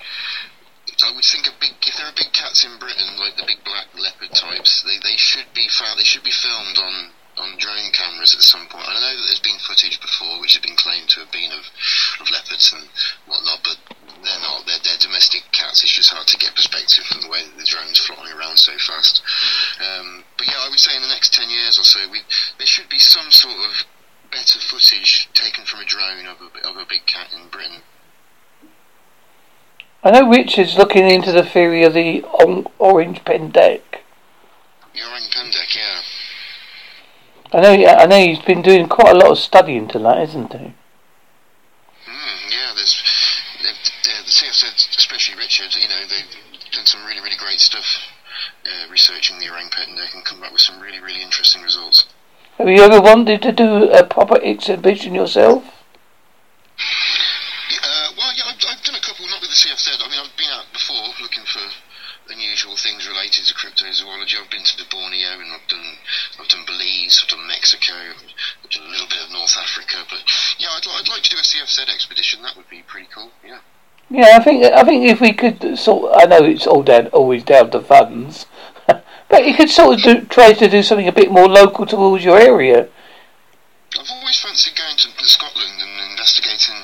I 1.04 1.14
would 1.14 1.25
think 1.25 1.46
a 1.46 1.52
big. 1.60 1.72
If 1.86 1.96
there 1.96 2.06
are 2.06 2.16
big 2.16 2.32
cats 2.32 2.64
in 2.64 2.78
Britain, 2.78 3.16
like 3.18 3.36
the 3.36 3.44
big 3.46 3.64
black 3.64 3.86
leopard 3.94 4.34
types, 4.34 4.82
they, 4.82 4.98
they 5.02 5.16
should 5.16 5.46
be 5.54 5.68
found. 5.68 5.98
They 5.98 6.04
should 6.04 6.25
be 6.25 6.30
filmed 6.30 6.78
on 6.78 7.10
on 7.38 7.58
drone 7.58 7.92
cameras 7.92 8.34
at 8.34 8.40
some 8.40 8.66
point. 8.68 8.88
I 8.88 8.94
know 8.96 9.12
that 9.12 9.26
there's 9.28 9.44
been 9.44 9.60
footage 9.60 10.00
before 10.00 10.40
which 10.40 10.56
has 10.56 10.64
been 10.64 10.76
claimed 10.76 11.08
to 11.12 11.20
have 11.20 11.32
been 11.32 11.52
of, 11.52 11.64
of 12.20 12.30
leopards 12.32 12.72
and 12.72 12.88
whatnot, 13.28 13.60
but 13.62 13.76
they're 14.24 14.40
not. 14.40 14.64
They're, 14.64 14.80
they're 14.82 15.04
domestic 15.04 15.44
cats. 15.52 15.84
It's 15.84 15.92
just 15.92 16.12
hard 16.12 16.26
to 16.28 16.38
get 16.40 16.56
perspective 16.56 17.04
from 17.04 17.20
the 17.20 17.28
way 17.28 17.44
that 17.44 17.56
the 17.56 17.68
drone's 17.68 18.00
flying 18.00 18.32
around 18.32 18.56
so 18.56 18.72
fast. 18.80 19.20
Um, 19.80 20.24
but 20.38 20.48
yeah, 20.48 20.64
I 20.64 20.68
would 20.68 20.80
say 20.80 20.96
in 20.96 21.02
the 21.02 21.12
next 21.12 21.34
10 21.34 21.50
years 21.50 21.78
or 21.78 21.84
so, 21.84 22.00
we, 22.08 22.24
there 22.58 22.66
should 22.66 22.88
be 22.88 22.98
some 22.98 23.30
sort 23.30 23.56
of 23.56 23.72
better 24.32 24.58
footage 24.58 25.28
taken 25.34 25.64
from 25.64 25.80
a 25.80 25.84
drone 25.84 26.26
of 26.26 26.38
a, 26.40 26.68
of 26.68 26.76
a 26.76 26.86
big 26.88 27.04
cat 27.06 27.28
in 27.36 27.48
Britain. 27.48 27.84
I 30.02 30.10
know 30.10 30.28
Richard's 30.28 30.76
looking 30.76 31.10
into 31.10 31.32
the 31.32 31.44
theory 31.44 31.82
of 31.82 31.94
the 31.94 32.22
orang 32.22 33.14
pendek. 33.26 33.82
The 34.94 35.02
orang 35.02 35.26
pendek, 35.34 35.74
yeah. 35.74 36.00
I 37.52 37.60
know. 37.60 37.86
I 37.86 38.06
know 38.06 38.18
he's 38.18 38.40
been 38.40 38.62
doing 38.62 38.88
quite 38.88 39.14
a 39.14 39.18
lot 39.18 39.30
of 39.30 39.38
study 39.38 39.76
into 39.76 39.98
that, 40.00 40.18
isn't 40.28 40.52
he? 40.52 40.58
Mm, 40.58 40.74
yeah, 42.50 42.72
there's 42.74 43.02
the 44.26 44.32
CFZ, 44.32 44.98
especially 44.98 45.38
Richard. 45.38 45.74
You 45.74 45.88
know, 45.88 46.00
they've 46.08 46.72
done 46.72 46.86
some 46.86 47.04
really, 47.06 47.20
really 47.20 47.36
great 47.38 47.60
stuff 47.60 47.84
uh, 48.66 48.90
researching 48.90 49.38
the 49.38 49.48
orang 49.48 49.68
pet, 49.70 49.88
and 49.88 49.96
they 49.96 50.06
can 50.08 50.22
come 50.22 50.40
back 50.40 50.52
with 50.52 50.60
some 50.60 50.80
really, 50.80 51.00
really 51.00 51.22
interesting 51.22 51.62
results. 51.62 52.06
Have 52.58 52.68
you 52.68 52.82
ever 52.82 53.00
wanted 53.00 53.42
to 53.42 53.52
do 53.52 53.90
a 53.90 54.04
proper 54.04 54.40
exhibition 54.42 55.14
yourself? 55.14 55.75
Unusual 62.36 62.76
things 62.76 63.08
related 63.08 63.44
to 63.46 63.54
cryptozoology. 63.54 64.36
I've 64.36 64.50
been 64.50 64.62
to 64.62 64.84
Borneo 64.90 65.40
and 65.40 65.52
I've 65.52 65.66
done 65.68 65.96
I've 66.38 66.48
done 66.48 66.64
Belize, 66.66 67.20
I've 67.22 67.30
done 67.30 67.46
Mexico, 67.48 67.94
I've 67.96 68.70
done 68.70 68.86
a 68.86 68.90
little 68.90 69.08
bit 69.08 69.24
of 69.24 69.32
North 69.32 69.56
Africa. 69.56 70.04
But 70.08 70.22
yeah, 70.58 70.68
I'd, 70.76 70.86
I'd 70.86 71.08
like 71.08 71.22
to 71.22 71.30
do 71.30 71.36
a 71.36 71.40
CFZ 71.40 71.88
expedition. 71.88 72.42
That 72.42 72.56
would 72.56 72.68
be 72.68 72.82
pretty 72.86 73.08
cool. 73.12 73.30
Yeah. 73.44 73.60
Yeah, 74.08 74.36
I 74.38 74.44
think 74.44 74.64
I 74.64 74.84
think 74.84 75.04
if 75.04 75.20
we 75.20 75.32
could 75.32 75.78
sort, 75.78 76.12
I 76.14 76.26
know 76.26 76.44
it's 76.44 76.66
all 76.66 76.82
down 76.82 77.08
always 77.08 77.42
down 77.42 77.70
to 77.72 77.80
funds, 77.80 78.46
but 78.86 79.46
you 79.46 79.54
could 79.54 79.70
sort 79.70 79.96
of 79.96 80.02
do, 80.02 80.20
try 80.26 80.52
to 80.52 80.68
do 80.68 80.82
something 80.82 81.08
a 81.08 81.12
bit 81.12 81.30
more 81.30 81.48
local 81.48 81.86
towards 81.86 82.24
your 82.24 82.38
area. 82.38 82.88
I've 83.98 84.10
always 84.10 84.38
fancied 84.38 84.76
going 84.76 84.96
to 84.96 85.08
Scotland 85.26 85.80
and 85.80 86.10
investigating 86.10 86.76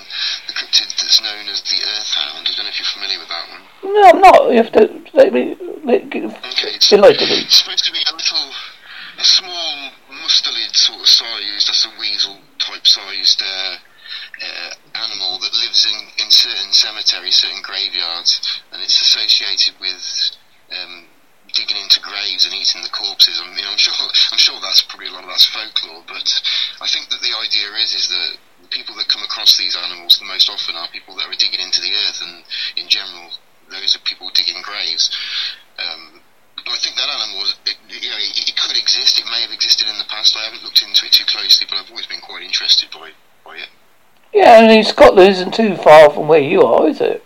that's 1.13 1.21
known 1.21 1.45
as 1.53 1.61
the 1.69 1.77
Earthhound. 1.77 2.49
I 2.49 2.53
don't 2.57 2.65
know 2.65 2.73
if 2.73 2.81
you're 2.81 2.89
familiar 2.97 3.21
with 3.21 3.29
that 3.29 3.45
one. 3.53 3.61
No, 3.85 4.01
I'm 4.09 4.21
not. 4.25 4.49
You 4.49 4.57
have 4.65 4.73
to 4.73 4.89
let 5.13 5.33
me. 5.33 5.57
Let, 5.85 6.09
Okay, 6.09 6.73
it's, 6.73 6.89
it's 6.89 7.61
supposed 7.61 7.85
to 7.85 7.93
be 7.93 8.01
a 8.01 8.15
little, 8.17 8.49
a 9.21 9.25
small 9.25 9.93
mustelid 10.09 10.73
sort 10.73 11.01
of 11.01 11.09
size, 11.09 11.69
that's 11.69 11.85
a 11.85 11.93
weasel 12.01 12.39
type 12.59 12.87
sized 12.87 13.43
uh, 13.45 13.77
uh, 14.41 14.71
animal 15.05 15.37
that 15.41 15.53
lives 15.53 15.85
in, 15.85 16.25
in 16.25 16.31
certain 16.31 16.73
cemeteries, 16.73 17.37
certain 17.37 17.61
graveyards, 17.61 18.63
and 18.73 18.81
it's 18.81 18.97
associated 19.03 19.77
with 19.85 20.01
um, 20.73 21.05
digging 21.53 21.77
into 21.77 22.01
graves 22.01 22.47
and 22.47 22.55
eating 22.55 22.81
the 22.81 22.89
corpses. 22.89 23.37
I 23.37 23.53
mean, 23.53 23.67
I'm 23.69 23.77
sure, 23.77 23.93
I'm 24.33 24.41
sure 24.41 24.57
that's 24.63 24.81
probably 24.89 25.09
a 25.09 25.13
lot 25.13 25.25
of 25.25 25.29
that's 25.29 25.45
folklore, 25.45 26.05
but 26.09 26.25
I 26.81 26.89
think 26.89 27.11
that 27.11 27.21
the 27.21 27.37
idea 27.37 27.69
is 27.85 27.93
is 27.93 28.09
that 28.09 28.39
people 28.73 28.97
that 28.97 29.09
come 29.09 29.23
across 29.23 29.57
these 29.57 29.77
animals 29.77 30.19
the 30.19 30.25
most 30.25 30.49
often 30.49 30.75
are 30.75 30.89
people 30.89 31.15
that 31.17 31.29
are 31.29 31.37
digging 31.37 31.61
into 31.61 31.81
the 31.81 31.93
earth, 32.09 32.19
and 32.25 32.43
in 32.77 32.89
general, 32.89 33.31
those 33.71 33.95
are 33.95 34.03
people 34.09 34.33
digging 34.35 34.61
graves. 34.65 35.13
Um, 35.79 36.21
but 36.57 36.73
I 36.73 36.79
think 36.81 36.97
that 36.97 37.09
animal, 37.09 37.45
it, 37.69 37.77
you 37.89 38.11
know, 38.11 38.19
it, 38.19 38.49
it 38.49 38.57
could 38.57 38.77
exist. 38.77 39.21
It 39.21 39.29
may 39.29 39.43
have 39.43 39.53
existed 39.53 39.89
in 39.89 39.99
the 39.99 40.09
past. 40.09 40.37
I 40.37 40.45
haven't 40.49 40.65
looked 40.65 40.83
into 40.83 41.07
it 41.07 41.13
too 41.13 41.25
closely, 41.29 41.67
but 41.69 41.77
I've 41.77 41.91
always 41.91 42.07
been 42.07 42.21
quite 42.21 42.43
interested 42.43 42.91
by, 42.91 43.13
by 43.45 43.57
it. 43.57 43.71
Yeah, 44.33 44.65
I 44.65 44.67
mean 44.67 44.85
Scotland 44.85 45.29
isn't 45.29 45.55
too 45.55 45.77
far 45.77 46.11
from 46.11 46.29
where 46.29 46.41
you 46.41 46.63
are, 46.63 46.89
is 46.89 47.01
it? 47.01 47.25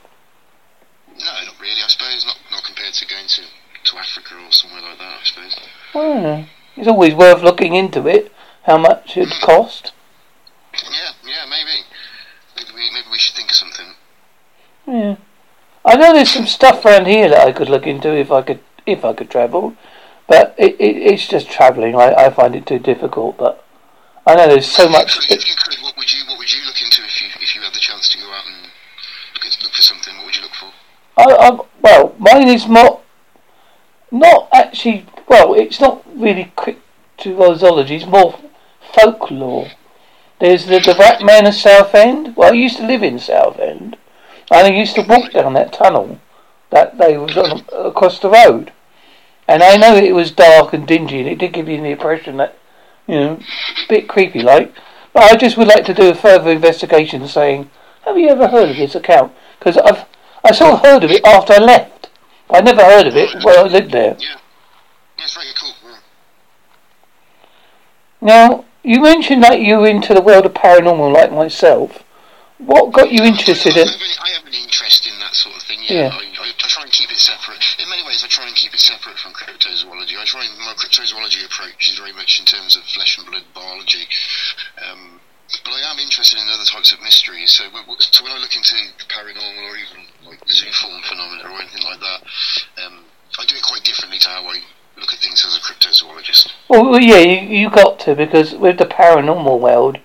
No, 1.09 1.33
not 1.47 1.61
really. 1.61 1.81
I 1.83 1.88
suppose 1.88 2.26
not. 2.26 2.37
Not 2.50 2.65
compared 2.65 2.95
to 2.95 3.07
going 3.07 3.26
to, 3.26 3.43
to 3.43 3.99
Africa 3.99 4.35
or 4.35 4.50
somewhere 4.50 4.83
like 4.83 4.99
that. 4.99 5.19
I 5.21 5.25
suppose. 5.25 5.57
Well, 5.95 6.47
it's 6.76 6.88
always 6.88 7.15
worth 7.15 7.43
looking 7.43 7.75
into 7.75 8.07
it. 8.09 8.33
How 8.65 8.79
much 8.79 9.17
it 9.17 9.29
cost? 9.41 9.93
Yeah, 10.85 11.12
yeah, 11.25 11.45
maybe. 11.49 11.85
Maybe 12.56 12.68
we, 12.75 12.90
maybe 12.92 13.06
we 13.11 13.18
should 13.18 13.37
think 13.37 13.50
of 13.50 13.56
something. 13.56 13.87
Yeah, 14.87 15.16
I 15.85 15.97
know 15.97 16.12
there's 16.12 16.30
some 16.30 16.47
stuff 16.47 16.85
around 16.85 17.06
here 17.06 17.28
that 17.28 17.47
I 17.47 17.52
could 17.52 17.68
look 17.68 17.87
into 17.87 18.14
if 18.14 18.30
I 18.30 18.42
could 18.42 18.61
if 18.87 19.04
I 19.04 19.12
could 19.12 19.30
travel, 19.30 19.76
but 20.26 20.54
it, 20.59 20.76
it 20.80 20.97
it's 20.97 21.26
just 21.26 21.50
travelling. 21.50 21.95
I, 21.97 22.14
I 22.14 22.30
find 22.30 22.54
it 22.54 22.66
too 22.66 22.78
difficult. 22.78 23.37
But 23.37 23.64
I 24.26 24.35
know 24.37 24.49
there's 24.49 24.71
so 24.71 24.88
much. 24.88 25.18
If 25.28 25.47
you 25.47 25.54
could, 25.64 25.83
what 25.83 25.97
would 25.97 26.12
you 26.12 26.25
what 26.26 26.38
would 26.38 26.52
you 26.52 26.64
look 26.64 26.80
into 26.80 27.02
if 27.02 27.21
you 27.21 27.28
if 27.40 27.54
you 27.54 27.62
had 27.62 27.75
the 27.75 27.80
chance 27.80 28.09
to 28.11 28.18
go 28.18 28.30
out 28.30 28.47
and 28.47 28.71
look 29.35 29.45
at, 29.45 29.59
look 29.62 29.73
for 29.73 29.83
something? 29.83 30.16
What 30.16 30.26
would 30.26 30.37
you 30.37 30.42
look 30.42 30.54
for? 30.54 30.73
I, 31.18 31.25
I, 31.25 31.61
well, 31.83 32.14
mine 32.18 32.49
is 32.49 32.66
not 32.66 33.02
not 34.11 34.49
actually. 34.52 35.06
Well, 35.28 35.54
it's 35.54 35.80
not 35.80 36.04
really 36.14 36.52
cryptozoology. 36.56 37.90
It's 37.90 38.06
more 38.06 38.38
folklore. 38.95 39.68
There's 40.38 40.66
the, 40.66 40.78
the 40.81 40.97
Rat 40.99 41.23
Man 41.23 41.47
of 41.47 41.55
Southend. 41.55 42.37
Well, 42.37 42.52
I 42.52 42.57
used 42.57 42.76
to 42.78 42.87
live 42.87 43.02
in 43.02 43.19
Southend, 43.19 43.97
and 44.50 44.66
I 44.66 44.71
used 44.71 44.95
to 44.97 45.02
walk 45.02 45.33
down 45.33 45.55
that 45.55 45.73
tunnel 45.73 46.21
that 46.71 46.99
they 46.99 47.16
was 47.16 47.37
on 47.37 47.64
across 47.73 48.19
the 48.19 48.31
road. 48.31 48.73
And 49.49 49.62
I 49.62 49.76
know 49.76 49.95
it 49.97 50.14
was 50.14 50.31
dark 50.33 50.73
and 50.73 50.87
dingy, 50.87 51.21
and 51.21 51.28
it 51.28 51.38
did 51.38 51.52
give 51.52 51.69
you 51.69 51.81
the 51.81 51.90
impression 51.90 52.37
that, 52.38 52.59
you 53.07 53.14
know, 53.14 53.33
a 53.35 53.88
bit 53.88 54.09
creepy 54.09 54.43
like. 54.43 54.75
But 55.12 55.23
I 55.23 55.37
just 55.37 55.57
would 55.57 55.69
like 55.69 55.85
to 55.87 55.95
do 55.95 56.11
a 56.11 56.14
further 56.14 56.50
investigation, 56.50 57.26
saying, 57.28 57.71
have 58.05 58.19
you 58.19 58.28
ever 58.28 58.49
heard 58.49 58.71
of 58.71 58.76
this 58.76 58.95
account? 58.95 59.33
Because 59.59 59.76
I've 59.78 60.05
I 60.47 60.52
sort 60.52 60.75
of 60.75 60.83
heard 60.83 61.02
of 61.02 61.11
it 61.11 61.25
after 61.25 61.55
I 61.55 61.59
left. 61.59 62.09
I 62.49 62.61
never 62.61 62.85
heard 62.85 63.09
of 63.09 63.16
it 63.16 63.43
while 63.43 63.64
I 63.64 63.69
lived 63.69 63.90
there. 63.90 64.16
Yeah, 64.21 64.37
it's 65.19 65.35
very 65.35 65.47
cool. 65.61 65.73
Now, 68.21 68.64
you 68.87 69.02
mentioned 69.02 69.43
that 69.43 69.59
you 69.59 69.83
were 69.83 69.90
into 69.90 70.14
the 70.14 70.23
world 70.23 70.47
of 70.47 70.55
paranormal 70.55 71.11
like 71.11 71.35
myself. 71.35 72.07
What 72.62 72.95
got 72.95 73.11
you 73.11 73.26
interested 73.26 73.75
in? 73.76 73.85
I 73.85 74.31
have 74.38 74.47
an 74.47 74.55
interest 74.55 75.05
in 75.11 75.19
that 75.19 75.35
sort 75.35 75.59
of 75.59 75.62
thing. 75.66 75.83
Yeah, 75.85 76.09
Yeah. 76.09 76.11
I, 76.14 76.23
I, 76.23 76.49
I 76.55 76.66
try 76.71 76.87
and 76.87 76.93
keep 76.95 77.11
it 77.11 77.19
separate. 77.19 77.59
In 77.83 77.90
many 77.90 78.07
ways, 78.07 78.23
I 78.23 78.31
try 78.31 78.47
and 78.47 78.55
keep 78.55 78.73
it 78.73 78.81
separate 78.81 79.19
from 79.19 79.35
cryptozoology. 79.35 80.14
I 80.16 80.25
try 80.25 80.47
and, 80.47 80.55
my 80.62 80.73
cryptozoology 80.78 81.45
approach 81.45 81.90
is 81.90 81.99
very 81.99 82.14
much 82.14 82.38
in 82.38 82.47
terms 82.47 82.78
of 82.78 82.87
flesh 82.95 83.19
and 83.19 83.26
blood 83.26 83.45
biology. 83.52 84.07
Um, 84.81 85.21
but 85.66 85.75
I 85.75 85.83
am 85.90 85.99
interested 85.99 86.38
in 86.38 86.47
other 86.49 86.64
types 86.64 86.95
of 86.95 87.02
mysteries. 87.02 87.50
So, 87.59 87.66
so 87.99 88.25
when 88.25 88.33
I 88.33 88.38
look 88.38 88.55
into 88.55 88.75
paranormal 89.11 89.66
or 89.66 89.76
even 89.76 90.00
like 90.31 90.40
zooform 90.47 91.02
phenomena 91.05 91.50
or 91.50 91.59
anything 91.59 91.83
like 91.83 92.00
that, 92.00 92.21
um, 92.87 93.05
I 93.38 93.45
do 93.50 93.59
it 93.59 93.66
quite 93.66 93.83
differently 93.83 94.19
to 94.23 94.28
how 94.31 94.47
I 94.47 94.62
look 94.97 95.12
at 95.12 95.19
things 95.21 95.45
as 95.45 95.56
a 95.56 95.56
cryptozoologist. 95.67 96.53
Well, 96.69 97.01
yeah, 97.01 97.19
you, 97.19 97.59
you 97.59 97.71
got 97.71 97.99
to 98.01 98.15
because 98.15 98.55
with 98.55 98.79
the 98.79 98.87
paranormal 98.87 99.59
world, 99.61 99.99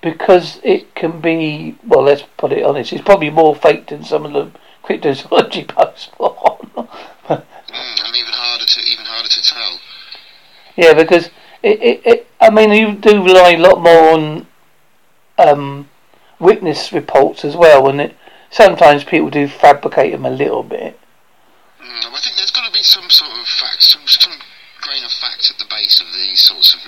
because 0.00 0.60
it 0.62 0.94
can 0.94 1.20
be 1.20 1.76
well. 1.86 2.02
Let's 2.02 2.24
put 2.36 2.52
it 2.52 2.64
honest. 2.64 2.92
It's 2.92 3.04
probably 3.04 3.30
more 3.30 3.54
fake 3.54 3.86
than 3.86 4.04
some 4.04 4.24
of 4.26 4.32
the 4.32 4.50
cryptozoology 4.84 5.68
posts 5.68 6.10
put 6.16 6.32
on. 6.32 6.88
Mm, 7.72 8.04
and 8.04 8.16
even 8.16 8.32
harder 8.32 8.66
to 8.66 8.80
even 8.80 9.04
harder 9.06 9.28
to 9.28 9.42
tell. 9.42 9.80
yeah, 10.76 10.92
because 10.92 11.26
it, 11.62 11.80
it, 11.82 12.02
it. 12.04 12.26
I 12.40 12.50
mean, 12.50 12.72
you 12.72 12.94
do 12.96 13.24
rely 13.24 13.52
a 13.52 13.58
lot 13.58 13.80
more 13.80 14.10
on 14.10 14.46
um, 15.38 15.88
witness 16.38 16.92
reports 16.92 17.44
as 17.44 17.56
well, 17.56 17.88
and 17.88 18.00
it 18.00 18.16
sometimes 18.50 19.04
people 19.04 19.30
do 19.30 19.48
fabricate 19.48 20.12
them 20.12 20.26
a 20.26 20.30
little 20.30 20.62
bit. 20.62 20.98
Mm, 21.80 22.06
I 22.12 22.20
think 22.20 22.36
there's 22.36 22.50
got 22.50 22.66
to 22.66 22.72
be 22.72 22.82
some 22.82 23.08
sort 23.08 23.30
of 23.30 23.46
fact, 23.46 23.82
some, 23.82 24.02
some 24.06 24.32
of 25.04 25.12
fact 25.12 25.50
at 25.50 25.58
the 25.58 25.68
base 25.68 26.00
of 26.00 26.06
these 26.14 26.40
sorts 26.40 26.74
of 26.74 26.80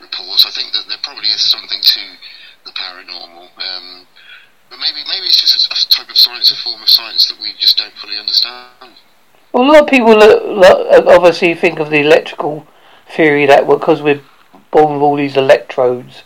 reports. 0.00 0.46
I 0.46 0.50
think 0.50 0.72
that 0.72 0.84
there 0.88 0.98
probably 1.02 1.28
is 1.28 1.40
something 1.40 1.80
to 1.80 2.00
the 2.64 2.72
paranormal. 2.72 3.48
Um, 3.58 4.06
but 4.70 4.78
maybe 4.78 5.04
maybe 5.08 5.26
it's 5.26 5.40
just 5.40 5.66
a, 5.66 5.88
type 5.88 6.08
of 6.08 6.16
science, 6.16 6.50
a 6.50 6.56
form 6.56 6.82
of 6.82 6.88
science 6.88 7.28
that 7.28 7.38
we 7.40 7.52
just 7.58 7.78
don't 7.78 7.94
fully 7.94 8.18
understand. 8.18 8.96
Well, 9.52 9.64
a 9.64 9.68
lot 9.70 9.82
of 9.82 9.88
people 9.88 10.16
obviously 11.10 11.54
think 11.54 11.78
of 11.78 11.90
the 11.90 12.00
electrical 12.00 12.66
theory 13.14 13.44
that 13.46 13.66
because 13.66 14.00
we're 14.00 14.22
born 14.70 14.94
with 14.94 15.02
all 15.02 15.16
these 15.16 15.36
electrodes 15.36 16.22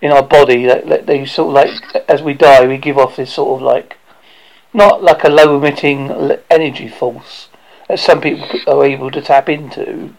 in 0.00 0.12
our 0.12 0.22
body, 0.22 0.66
that 0.66 1.06
they 1.06 1.26
sort 1.26 1.48
of 1.48 1.54
like 1.54 2.08
as 2.08 2.22
we 2.22 2.34
die, 2.34 2.66
we 2.66 2.78
give 2.78 2.96
off 2.96 3.16
this 3.16 3.34
sort 3.34 3.60
of 3.60 3.62
like 3.62 3.96
not 4.72 5.02
like 5.02 5.24
a 5.24 5.28
low 5.28 5.56
emitting 5.56 6.10
energy 6.48 6.88
force 6.88 7.48
that 7.88 7.98
some 7.98 8.20
people 8.20 8.46
are 8.68 8.84
able 8.84 9.10
to 9.10 9.20
tap 9.20 9.48
into. 9.48 10.14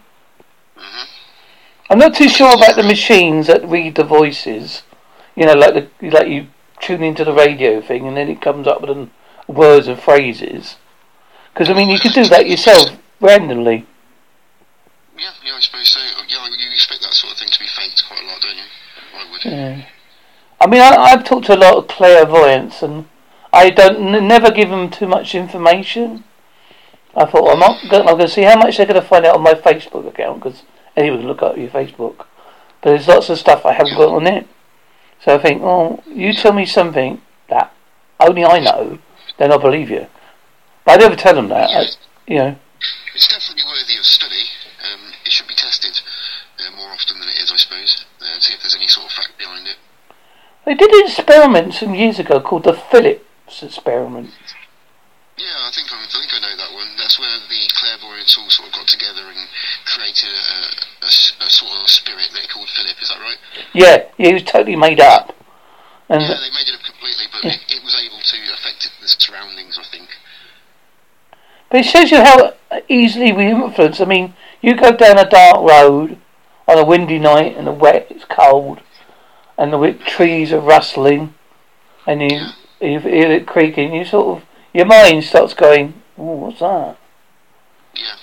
I'm 1.92 1.98
not 1.98 2.14
too 2.14 2.30
sure 2.30 2.54
about 2.54 2.76
the 2.76 2.82
machines 2.82 3.48
that 3.48 3.68
read 3.68 3.96
the 3.96 4.02
voices. 4.02 4.82
You 5.36 5.44
know, 5.44 5.52
like 5.52 5.74
the 5.74 6.08
like 6.08 6.26
you 6.26 6.46
tune 6.80 7.02
into 7.02 7.22
the 7.22 7.34
radio 7.34 7.82
thing 7.82 8.08
and 8.08 8.16
then 8.16 8.30
it 8.30 8.40
comes 8.40 8.66
up 8.66 8.80
with 8.80 8.88
an, 8.88 9.10
words 9.46 9.88
and 9.88 10.00
phrases. 10.00 10.76
Because 11.52 11.68
I 11.68 11.74
mean, 11.74 11.90
you 11.90 11.98
could 11.98 12.14
do 12.14 12.24
that 12.24 12.48
yourself 12.48 12.98
randomly. 13.20 13.86
Yeah, 15.18 15.32
yeah, 15.44 15.52
I 15.54 15.60
suppose 15.60 15.88
so. 15.88 16.00
Oh, 16.00 16.24
yeah, 16.26 16.46
you 16.46 16.72
expect 16.72 17.02
that 17.02 17.12
sort 17.12 17.34
of 17.34 17.38
thing 17.38 17.50
to 17.50 17.60
be 17.60 17.66
faked 17.66 18.04
quite 18.08 18.22
a 18.22 18.26
lot, 18.26 18.40
don't 18.40 18.56
you? 18.56 18.62
I 19.14 19.30
would. 19.30 19.44
Yeah. 19.44 19.84
I 20.62 20.66
mean, 20.66 20.80
I, 20.80 20.96
I've 20.96 21.24
talked 21.24 21.44
to 21.46 21.54
a 21.54 21.60
lot 21.60 21.74
of 21.74 21.88
clairvoyants, 21.88 22.82
and 22.82 23.04
I 23.52 23.68
don't 23.68 24.14
n- 24.14 24.26
never 24.26 24.50
give 24.50 24.70
them 24.70 24.88
too 24.88 25.06
much 25.06 25.34
information. 25.34 26.24
I 27.14 27.26
thought 27.26 27.52
I'm 27.52 27.58
not. 27.58 27.82
Going, 27.90 28.08
I'm 28.08 28.16
going 28.16 28.28
to 28.28 28.28
see 28.28 28.44
how 28.44 28.56
much 28.56 28.78
they're 28.78 28.86
going 28.86 28.98
to 28.98 29.06
find 29.06 29.26
out 29.26 29.36
on 29.36 29.42
my 29.42 29.52
Facebook 29.52 30.08
account 30.08 30.42
because 30.42 30.62
anyone 30.96 31.20
can 31.20 31.28
look 31.28 31.42
up 31.42 31.56
your 31.56 31.68
Facebook. 31.68 32.26
But 32.80 32.90
there's 32.90 33.08
lots 33.08 33.30
of 33.30 33.38
stuff 33.38 33.64
I 33.64 33.72
haven't 33.72 33.96
got 33.96 34.14
on 34.14 34.26
it. 34.26 34.46
So 35.24 35.34
I 35.34 35.38
think, 35.38 35.62
oh, 35.62 36.02
you 36.06 36.32
tell 36.32 36.52
me 36.52 36.66
something 36.66 37.20
that 37.48 37.72
only 38.18 38.44
I 38.44 38.58
know, 38.58 38.98
then 39.38 39.52
I'll 39.52 39.58
believe 39.58 39.90
you. 39.90 40.06
But 40.84 40.92
I 40.92 40.96
never 40.96 41.16
tell 41.16 41.34
them 41.34 41.48
that. 41.48 41.70
I, 41.70 41.84
you 42.26 42.38
know. 42.38 42.56
It's 43.14 43.28
definitely 43.28 43.62
worthy 43.64 43.98
of 43.98 44.04
study. 44.04 44.50
Um, 44.82 45.12
it 45.24 45.30
should 45.30 45.46
be 45.46 45.54
tested 45.54 46.00
uh, 46.58 46.76
more 46.76 46.90
often 46.90 47.20
than 47.20 47.28
it 47.28 47.38
is, 47.40 47.52
I 47.52 47.56
suppose, 47.56 48.04
uh, 48.20 48.24
and 48.34 48.42
see 48.42 48.54
if 48.54 48.62
there's 48.62 48.74
any 48.74 48.88
sort 48.88 49.06
of 49.06 49.12
fact 49.12 49.38
behind 49.38 49.68
it. 49.68 49.76
They 50.64 50.74
did 50.74 50.90
an 50.90 51.06
experiment 51.06 51.74
some 51.74 51.94
years 51.94 52.18
ago 52.18 52.40
called 52.40 52.64
the 52.64 52.72
Phillips 52.74 53.62
experiment. 53.62 54.30
Yeah, 55.36 55.66
I 55.66 55.70
think 55.74 55.92
I, 55.92 56.02
I 56.02 56.06
think 56.06 56.34
I 56.34 56.40
know 56.40 56.56
that 56.56 56.74
one. 56.74 56.81
That's 57.02 57.18
where 57.18 57.34
the 57.50 57.68
clairvoyants 57.74 58.38
all 58.38 58.48
sort 58.48 58.68
of 58.68 58.74
got 58.74 58.86
together 58.86 59.26
and 59.26 59.48
created 59.84 60.30
a 61.02 61.50
sort 61.50 61.72
of 61.82 61.88
spirit 61.88 62.30
they 62.32 62.46
called 62.46 62.68
Philip. 62.68 62.94
Is 63.02 63.08
that 63.08 63.18
right? 63.18 63.38
Yeah, 63.72 64.04
he 64.16 64.32
was 64.32 64.44
totally 64.44 64.76
made 64.76 65.00
up. 65.00 65.34
And 66.08 66.22
Yeah, 66.22 66.28
they 66.28 66.54
made 66.54 66.68
it 66.68 66.78
up 66.78 66.86
completely, 66.86 67.26
but 67.32 67.44
it, 67.44 67.58
it 67.68 67.82
was 67.82 67.96
able 67.98 68.22
to 68.22 68.36
affect 68.54 68.88
the 69.00 69.08
surroundings. 69.08 69.80
I 69.80 69.84
think. 69.90 70.10
But 71.70 71.80
it 71.80 71.86
shows 71.86 72.12
you 72.12 72.18
how 72.18 72.54
easily 72.88 73.32
we 73.32 73.46
influence. 73.46 74.00
I 74.00 74.04
mean, 74.04 74.34
you 74.60 74.76
go 74.76 74.92
down 74.92 75.18
a 75.18 75.28
dark 75.28 75.56
road 75.56 76.18
on 76.68 76.78
a 76.78 76.84
windy 76.84 77.18
night 77.18 77.56
and 77.56 77.66
the 77.66 77.72
wet, 77.72 78.06
it's 78.10 78.26
cold, 78.26 78.80
and 79.58 79.72
the 79.72 79.92
trees 80.06 80.52
are 80.52 80.60
rustling, 80.60 81.34
and 82.06 82.22
you, 82.22 82.46
you 82.80 83.00
hear 83.00 83.32
it 83.32 83.46
creaking. 83.48 83.92
You 83.92 84.04
sort 84.04 84.38
of 84.38 84.48
your 84.72 84.86
mind 84.86 85.24
starts 85.24 85.54
going, 85.54 86.01
"Oh, 86.18 86.36
what's 86.36 86.60
that?" 86.60 86.96
Yeah. 87.94 88.16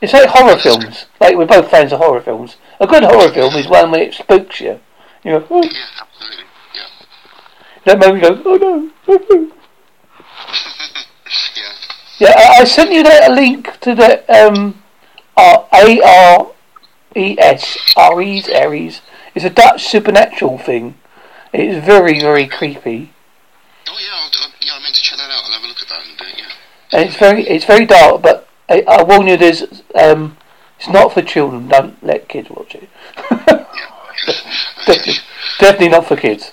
It's 0.00 0.12
like 0.12 0.28
horror 0.28 0.58
films. 0.58 1.06
Like 1.20 1.36
we're 1.36 1.46
both 1.46 1.70
fans 1.70 1.92
of 1.92 1.98
horror 2.00 2.20
films. 2.20 2.56
A 2.80 2.86
good 2.86 3.02
horror 3.02 3.32
film 3.32 3.54
is 3.54 3.66
one 3.66 3.90
where 3.90 4.02
it 4.02 4.14
spooks 4.14 4.60
you. 4.60 4.80
You 5.24 5.40
go, 5.40 5.46
oh. 5.50 5.62
Yeah, 5.64 5.86
absolutely. 6.00 6.44
Yeah. 6.74 6.86
That 7.84 7.98
moment 7.98 8.22
you 8.22 8.28
go, 8.28 8.42
oh 8.44 8.56
no, 8.56 8.90
oh 9.08 9.26
no. 9.30 9.50
yeah. 11.56 11.72
Yeah, 12.18 12.34
I, 12.36 12.60
I 12.60 12.64
sent 12.64 12.92
you 12.92 13.02
that 13.02 13.30
a 13.30 13.34
link 13.34 13.80
to 13.80 13.94
the 13.94 14.24
um, 14.32 14.82
R- 15.36 15.66
A 15.72 16.00
R 16.02 16.52
E 17.16 17.36
S 17.38 17.78
Aries 17.96 18.48
Aries. 18.48 19.00
It's 19.34 19.44
a 19.44 19.50
Dutch 19.50 19.86
supernatural 19.86 20.58
thing. 20.58 20.94
It's 21.52 21.84
very 21.84 22.20
very 22.20 22.46
creepy, 22.46 23.12
Oh 23.88 23.96
yeah, 23.98 24.14
I'll, 24.14 24.30
I'll, 24.44 24.52
yeah. 24.60 24.74
I 24.76 24.82
meant 24.82 24.94
to 24.94 25.02
check 25.02 25.18
that 25.18 25.30
out. 25.30 25.44
I'll 25.44 25.52
have 25.52 25.62
a 25.64 25.66
look 25.68 25.80
at 25.80 25.88
that 25.88 26.02
and 26.04 26.20
uh, 26.20 26.24
yeah. 26.36 26.52
And 26.92 27.08
it's 27.08 27.16
very 27.16 27.42
it's 27.46 27.64
very 27.64 27.86
dark. 27.86 28.22
But 28.22 28.48
I, 28.68 28.84
I 28.88 29.02
warn 29.02 29.26
you, 29.26 29.36
there's 29.36 29.62
um, 29.94 30.36
it's 30.78 30.88
not 30.88 31.12
for 31.12 31.22
children. 31.22 31.68
Don't 31.68 32.02
let 32.02 32.28
kids 32.28 32.50
watch 32.50 32.74
it. 32.74 32.88
definitely, 34.86 35.14
definitely 35.58 35.88
not 35.88 36.06
for 36.06 36.16
kids. 36.16 36.52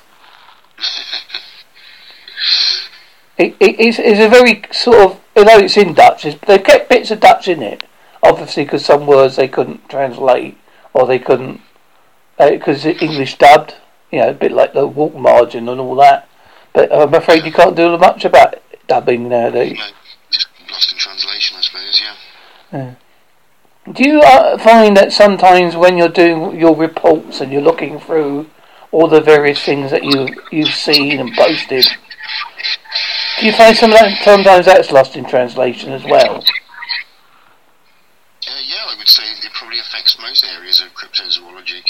It, 3.38 3.56
it, 3.60 3.80
it's, 3.80 4.00
it's 4.00 4.20
a 4.20 4.30
very 4.30 4.64
sort 4.72 4.98
of, 4.98 5.20
although 5.36 5.58
it's 5.58 5.76
in 5.76 5.94
Dutch, 5.94 6.24
it's, 6.26 6.40
they've 6.46 6.64
kept 6.64 6.90
bits 6.90 7.10
of 7.10 7.20
Dutch 7.20 7.48
in 7.48 7.64
it. 7.64 7.84
Obviously, 8.22 8.64
because 8.64 8.86
some 8.86 9.06
words 9.08 9.36
they 9.36 9.48
couldn't 9.48 9.90
translate, 9.90 10.58
or 10.94 11.06
they 11.06 11.20
couldn't, 11.20 11.60
because 12.38 12.86
uh, 12.86 12.90
English 13.02 13.38
dubbed, 13.38 13.76
you 14.12 14.20
know, 14.20 14.30
a 14.30 14.34
bit 14.34 14.52
like 14.52 14.74
the 14.74 14.88
walk 14.88 15.16
margin 15.16 15.68
and 15.68 15.82
all 15.82 15.96
that. 15.96 16.30
But 16.74 16.94
I'm 16.94 17.14
afraid 17.14 17.44
you 17.44 17.52
can't 17.52 17.76
do 17.76 17.98
much 17.98 18.24
about 18.24 18.62
dubbing 18.88 19.28
nowadays. 19.28 19.80
Lost 20.74 20.92
in 20.92 20.98
translation, 20.98 21.56
I 21.56 21.62
suppose. 21.62 22.02
Yeah. 22.74 22.96
Do 23.94 24.04
you 24.04 24.22
uh, 24.22 24.58
find 24.58 24.98
that 24.98 25.14
sometimes 25.14 25.76
when 25.76 26.00
you're 26.00 26.10
doing 26.10 26.60
your 26.60 26.76
reports 26.76 27.42
and 27.42 27.52
you're 27.54 27.62
looking 27.62 28.00
through 28.00 28.48
all 28.92 29.08
the 29.08 29.22
various 29.22 29.62
things 29.64 29.92
that 29.92 30.04
you 30.04 30.28
you've 30.52 30.74
seen 30.74 31.20
and 31.20 31.32
posted, 31.36 31.86
do 33.40 33.46
you 33.46 33.52
find 33.54 33.78
some 33.78 33.92
of 33.92 34.00
that 34.00 34.18
sometimes 34.24 34.66
that's 34.66 34.92
lost 34.92 35.16
in 35.16 35.26
translation 35.26 35.94
as 35.94 36.04
well? 36.06 36.38
Uh, 38.48 38.62
yeah, 38.66 38.90
I 38.90 38.96
would 38.98 39.08
say 39.08 39.22
it 39.24 39.54
probably 39.54 39.78
affects 39.78 40.18
most 40.20 40.44
areas 40.58 40.82
of 40.82 40.88
cryptozoology. 40.98 41.84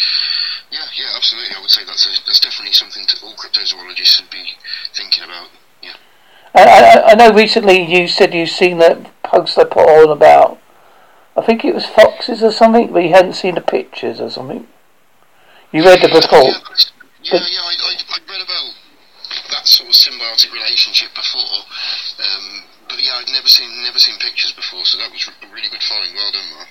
Yeah, 0.71 0.83
yeah, 0.97 1.15
absolutely. 1.15 1.55
I 1.55 1.61
would 1.61 1.69
say 1.69 1.85
that's 1.85 2.05
a, 2.05 2.11
that's 2.25 2.41
definitely 2.41 2.73
something 2.73 3.03
that 3.07 3.23
all 3.23 3.35
cryptozoologists 3.35 4.17
should 4.17 4.29
be 4.29 4.43
thinking 4.93 5.23
about. 5.23 5.47
I, 6.55 6.61
I, 6.63 7.11
I 7.11 7.15
know 7.15 7.31
recently 7.31 7.81
you 7.81 8.07
said 8.07 8.33
you've 8.33 8.49
seen 8.49 8.77
that 8.77 9.09
post 9.23 9.55
they 9.55 9.65
put 9.65 9.89
on 9.89 10.09
about, 10.09 10.59
I 11.35 11.41
think 11.41 11.65
it 11.65 11.73
was 11.73 11.85
foxes 11.85 12.43
or 12.43 12.51
something, 12.51 12.93
but 12.93 12.99
you 12.99 13.09
hadn't 13.09 13.33
seen 13.33 13.55
the 13.55 13.61
pictures 13.61 14.19
or 14.19 14.29
something. 14.29 14.67
You 15.71 15.83
read 15.83 16.01
the 16.01 16.13
report. 16.13 16.53
Yeah, 17.23 17.39
yeah, 17.39 17.45
yeah 17.49 17.61
I, 17.61 17.73
I, 17.73 17.93
I 17.97 18.19
read 18.29 18.41
about 18.41 18.69
that 19.49 19.65
sort 19.65 19.89
of 19.89 19.95
symbiotic 19.95 20.53
relationship 20.53 21.09
before, 21.15 21.65
um, 22.21 22.63
but 22.87 23.01
yeah, 23.01 23.17
I'd 23.17 23.31
never 23.33 23.47
seen 23.47 23.69
never 23.83 23.97
seen 23.97 24.19
pictures 24.19 24.51
before, 24.51 24.85
so 24.85 24.99
that 24.99 25.11
was 25.11 25.27
a 25.27 25.53
really 25.53 25.69
good 25.69 25.81
find. 25.81 26.13
Well 26.13 26.31
done, 26.31 26.53
Mark. 26.53 26.67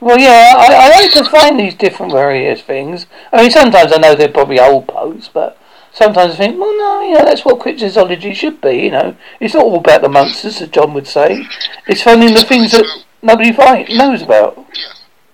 Well, 0.00 0.18
yeah, 0.18 0.54
I, 0.56 0.74
I 0.74 0.88
like 0.88 1.12
to 1.12 1.24
find 1.24 1.58
these 1.58 1.74
different 1.74 2.12
various 2.12 2.62
things. 2.62 3.06
I 3.32 3.42
mean, 3.42 3.50
sometimes 3.50 3.92
I 3.92 3.98
know 3.98 4.14
they're 4.14 4.28
probably 4.28 4.60
old 4.60 4.88
posts, 4.88 5.30
but 5.32 5.58
sometimes 5.96 6.34
I 6.34 6.36
think, 6.36 6.60
well, 6.60 6.76
no, 6.76 7.00
you 7.00 7.14
know, 7.14 7.24
that's 7.24 7.44
what 7.44 7.58
cryptozoology 7.58 8.34
should 8.34 8.60
be, 8.60 8.84
you 8.84 8.90
know. 8.90 9.16
It's 9.40 9.54
not 9.54 9.64
all 9.64 9.78
about 9.78 10.02
the 10.02 10.10
monsters, 10.10 10.60
as 10.60 10.68
John 10.68 10.92
would 10.92 11.06
say. 11.06 11.46
It's 11.86 12.02
finding 12.02 12.34
the 12.34 12.44
things 12.44 12.72
that 12.72 12.84
nobody 13.22 13.50
find, 13.52 13.88
knows 13.88 14.20
about. 14.20 14.56
Yeah, 14.74 14.92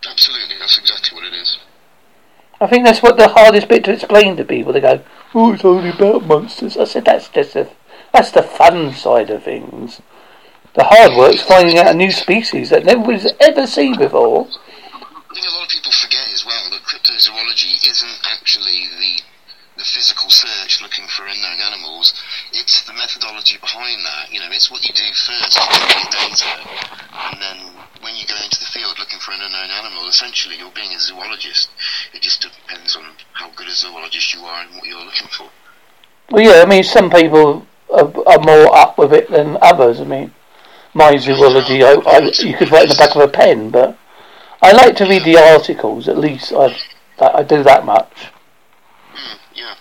absolutely. 0.09 0.55
That's 0.61 0.79
exactly 0.79 1.17
what 1.17 1.27
it 1.27 1.35
is. 1.35 1.59
I 2.61 2.69
think 2.69 2.85
that's 2.85 3.03
what 3.03 3.17
the 3.17 3.29
hardest 3.29 3.67
bit 3.67 3.85
to 3.85 3.93
explain 3.93 4.37
to 4.37 4.45
people. 4.45 4.73
They 4.73 4.81
go, 4.81 5.03
oh, 5.35 5.53
it's 5.53 5.65
only 5.65 5.91
about 5.91 6.27
monsters. 6.27 6.77
I 6.77 6.85
said, 6.85 7.07
that's 7.07 7.29
just 7.29 7.55
the, 7.55 7.69
that's 8.13 8.31
the 8.31 8.43
fun 8.43 8.93
side 8.95 9.31
of 9.31 9.43
things. 9.43 10.01
The 10.75 10.85
hard 10.85 11.17
work's 11.19 11.43
finding 11.43 11.77
out 11.79 11.89
a 11.89 11.95
new 11.95 12.13
species 12.13 12.71
that 12.71 12.85
nobody's 12.85 13.27
ever 13.41 13.67
seen 13.67 13.99
before. 13.99 14.47
I 14.47 15.35
think 15.35 15.47
a 15.49 15.55
lot 15.57 15.65
of 15.65 15.71
people 15.71 15.91
forget 15.91 16.29
as 16.33 16.47
well 16.47 16.71
that 16.71 16.83
cryptozoology 16.83 17.83
isn't 17.91 18.19
actually 18.31 18.87
the 18.97 19.32
the 19.83 19.91
physical 19.91 20.31
search 20.31 20.81
looking 20.81 21.11
for 21.11 21.27
unknown 21.27 21.59
animals. 21.59 22.15
It's 22.55 22.87
the 22.87 22.95
methodology 22.95 23.59
behind 23.59 23.99
that. 24.07 24.31
You 24.31 24.39
know, 24.39 24.47
it's 24.55 24.71
what 24.71 24.87
you 24.87 24.95
do 24.95 25.03
first, 25.11 25.59
you 25.59 25.67
get 25.67 25.99
your 25.99 26.13
data, 26.31 26.55
and 27.35 27.43
then 27.43 27.59
when 28.03 28.15
you 28.15 28.27
go 28.27 28.39
into 28.39 28.61
the 28.61 28.71
field 28.71 28.95
looking 28.99 29.19
for 29.19 29.33
an 29.33 29.41
unknown 29.43 29.71
animal, 29.71 30.07
essentially 30.07 30.57
you're 30.57 30.71
being 30.71 30.95
a 30.95 31.01
zoologist. 31.01 31.71
It 32.15 32.23
just 32.23 32.43
depends 32.43 32.95
on 32.95 33.05
how 33.33 33.51
good 33.57 33.67
a 33.67 33.75
zoologist 33.75 34.35
you 34.35 34.41
are 34.43 34.63
and 34.63 34.77
what 34.77 34.87
you're 34.87 35.05
looking 35.05 35.29
for. 35.29 35.51
Well, 36.31 36.43
yeah, 36.43 36.63
I 36.63 36.67
mean, 36.67 36.85
some 36.85 37.11
people 37.11 37.67
are, 37.93 38.11
are 38.27 38.41
more 38.41 38.75
up 38.75 38.99
with 38.99 39.13
it 39.13 39.31
than 39.31 39.59
others. 39.61 40.01
I 40.01 40.05
mean, 40.05 40.33
my 40.95 41.17
zoology, 41.17 41.83
I, 41.83 41.95
I, 42.07 42.31
you 42.39 42.57
could 42.57 42.71
write 42.71 42.85
in 42.85 42.91
the 42.91 42.97
back 42.97 43.17
of 43.17 43.23
a 43.23 43.29
pen, 43.29 43.71
but 43.71 43.99
I 44.63 44.73
like 44.73 44.97
to 44.97 45.05
read 45.05 45.25
the 45.25 45.39
articles. 45.39 46.09
At 46.09 46.19
least 46.19 46.53
I, 46.53 46.77
I 47.19 47.43
do 47.43 47.63
that 47.63 47.85
much. 47.85 48.13
Mm, 49.15 49.39
yeah. 49.55 49.75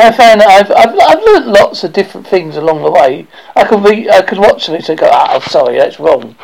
I 0.00 0.10
found 0.10 0.40
that 0.40 0.48
I've, 0.48 0.70
I've 0.70 0.98
I've 0.98 1.24
learnt 1.24 1.46
lots 1.48 1.84
of 1.84 1.92
different 1.92 2.26
things 2.26 2.56
along 2.56 2.82
the 2.82 2.90
way. 2.90 3.26
I 3.54 3.64
could 3.64 3.84
read, 3.84 4.08
I 4.08 4.22
could 4.22 4.38
watch 4.38 4.64
something 4.64 4.84
and 4.88 4.98
go, 4.98 5.10
ah, 5.12 5.38
sorry, 5.40 5.76
that's 5.76 6.00
wrong. 6.00 6.34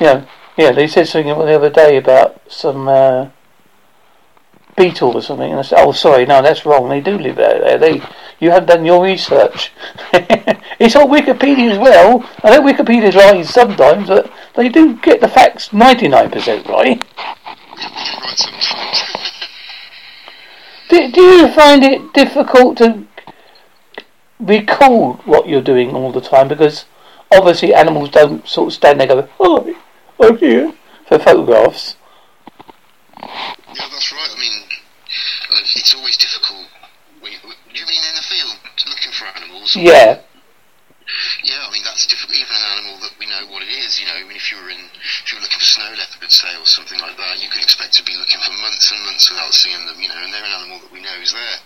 You 0.00 0.06
know, 0.06 0.26
yeah, 0.56 0.72
they 0.72 0.88
said 0.88 1.06
something 1.06 1.28
the 1.28 1.54
other 1.54 1.70
day 1.70 1.98
about 1.98 2.40
some 2.48 2.88
uh, 2.88 3.28
beetle 4.76 5.14
or 5.14 5.22
something, 5.22 5.50
and 5.50 5.60
I 5.60 5.62
said, 5.62 5.78
oh, 5.80 5.92
sorry, 5.92 6.26
no, 6.26 6.42
that's 6.42 6.66
wrong. 6.66 6.88
They 6.88 7.00
do 7.00 7.18
live 7.18 7.38
out 7.38 7.60
there. 7.60 7.78
They, 7.78 8.02
you 8.40 8.50
haven't 8.50 8.68
done 8.68 8.84
your 8.84 9.04
research. 9.04 9.72
it's 10.12 10.96
on 10.96 11.08
Wikipedia 11.08 11.72
as 11.72 11.78
well. 11.78 12.28
I 12.42 12.50
know 12.50 12.62
Wikipedia's 12.62 13.14
right 13.14 13.44
sometimes, 13.46 14.08
but 14.08 14.32
they 14.54 14.68
do 14.68 14.96
get 14.96 15.20
the 15.20 15.28
facts 15.28 15.72
ninety 15.72 16.08
nine 16.08 16.30
percent 16.30 16.66
right. 16.66 17.02
You're 20.90 21.00
right 21.00 21.10
sometimes. 21.10 21.12
Do, 21.12 21.12
do 21.12 21.20
you 21.20 21.52
find 21.52 21.84
it 21.84 22.12
difficult 22.12 22.78
to 22.78 23.06
recall 24.40 25.14
what 25.24 25.48
you're 25.48 25.62
doing 25.62 25.90
all 25.90 26.12
the 26.12 26.20
time? 26.20 26.48
Because 26.48 26.84
obviously 27.32 27.74
animals 27.74 28.10
don't 28.10 28.46
sort 28.46 28.68
of 28.68 28.72
stand 28.74 29.00
there 29.00 29.10
and 29.10 29.20
go, 29.22 29.28
oh, 29.40 29.76
I'm 30.20 30.36
here 30.38 30.72
for 31.06 31.18
photographs. 31.18 31.96
Yeah, 33.18 33.88
that's 33.90 34.12
right. 34.12 34.30
I 34.34 34.40
mean, 34.40 34.62
it's 35.76 35.94
always 35.94 36.16
difficult. 36.16 36.68
You 37.22 37.86
mean 37.86 38.02
in 38.08 38.14
the 38.14 38.22
field 38.22 38.56
looking 38.88 39.12
for 39.12 39.26
animals? 39.26 39.76
Yeah, 39.76 40.20
Yeah, 41.46 41.62
I 41.62 41.70
mean 41.70 41.86
that's 41.86 42.06
difficult. 42.10 42.34
Even 42.34 42.50
an 42.50 42.66
animal 42.74 42.98
that 43.06 43.14
we 43.22 43.30
know 43.30 43.46
what 43.46 43.62
it 43.62 43.70
is, 43.70 44.02
you 44.02 44.10
know. 44.10 44.18
I 44.18 44.26
mean, 44.26 44.34
if 44.34 44.50
you 44.50 44.58
were 44.58 44.66
in, 44.66 44.82
if 44.90 45.30
you 45.30 45.38
were 45.38 45.44
looking 45.46 45.62
for 45.62 45.70
snow 45.78 45.90
leopard, 45.94 46.32
say, 46.34 46.50
or 46.58 46.66
something 46.66 46.98
like 46.98 47.14
that, 47.14 47.38
you 47.38 47.46
could 47.46 47.62
expect 47.62 47.94
to 48.02 48.04
be 48.04 48.18
looking 48.18 48.42
for 48.42 48.50
months 48.58 48.90
and 48.90 48.98
months 49.06 49.30
without 49.30 49.54
seeing 49.54 49.78
them, 49.86 50.02
you 50.02 50.10
know. 50.10 50.18
And 50.18 50.34
they're 50.34 50.42
an 50.42 50.58
animal 50.58 50.82
that 50.82 50.90
we 50.90 50.98
know 50.98 51.14
is 51.22 51.30
there. 51.30 51.58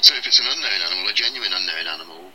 So 0.00 0.16
if 0.16 0.24
it's 0.24 0.40
an 0.40 0.48
unknown 0.48 0.80
animal, 0.88 1.04
a 1.04 1.12
genuine 1.12 1.52
unknown 1.52 1.86
animal. 1.86 2.32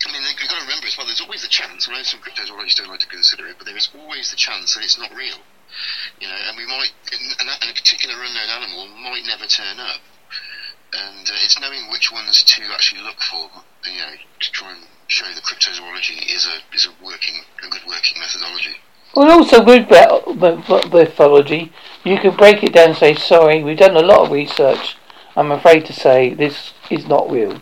I 0.00 0.12
mean, 0.12 0.22
you've 0.22 0.48
got 0.48 0.56
to 0.60 0.64
remember 0.64 0.86
as 0.86 0.96
well. 0.96 1.04
There's 1.04 1.20
always 1.20 1.42
the 1.42 1.52
chance. 1.52 1.88
I 1.88 1.92
know 1.92 2.02
some 2.04 2.20
cryptozoologists 2.20 2.76
don't 2.76 2.88
like 2.88 3.04
to 3.04 3.10
consider 3.10 3.48
it, 3.48 3.56
but 3.58 3.66
there 3.66 3.76
is 3.76 3.88
always 3.92 4.30
the 4.30 4.36
chance 4.36 4.72
that 4.72 4.84
it's 4.84 4.96
not 4.96 5.12
real. 5.12 5.36
You 6.20 6.28
know, 6.28 6.40
and 6.48 6.56
we 6.56 6.64
might, 6.64 6.92
and 7.12 7.48
a 7.48 7.74
particular 7.74 8.16
unknown 8.16 8.48
animal 8.48 8.88
might 9.00 9.24
never 9.28 9.44
turn 9.44 9.80
up. 9.80 10.00
And 10.92 11.28
uh, 11.28 11.44
it's 11.44 11.58
knowing 11.60 11.90
which 11.90 12.10
ones 12.12 12.42
to 12.42 12.62
actually 12.72 13.02
look 13.02 13.20
for, 13.22 13.48
you 13.88 13.98
know, 13.98 14.12
to 14.40 14.52
try 14.52 14.72
and 14.72 14.80
show 15.06 15.26
that 15.26 15.42
cryptozoology 15.44 16.34
is 16.34 16.46
a 16.46 16.74
is 16.74 16.86
a 16.86 17.04
working, 17.04 17.36
a 17.64 17.68
good 17.70 17.82
working 17.86 18.18
methodology. 18.18 18.76
Well, 19.14 19.30
also 19.30 19.62
with 19.64 19.88
that- 19.88 20.26
with- 20.36 20.68
with 20.68 20.92
mythology, 20.92 21.72
you 22.04 22.18
can 22.18 22.36
break 22.36 22.62
it 22.62 22.72
down 22.72 22.90
and 22.90 22.96
say, 22.96 23.14
sorry, 23.14 23.62
we've 23.62 23.78
done 23.78 23.96
a 23.96 24.00
lot 24.02 24.20
of 24.26 24.30
research. 24.32 24.96
I'm 25.36 25.50
afraid 25.52 25.84
to 25.86 25.92
say 25.92 26.34
this 26.34 26.72
is 26.90 27.06
not 27.06 27.30
real. 27.30 27.60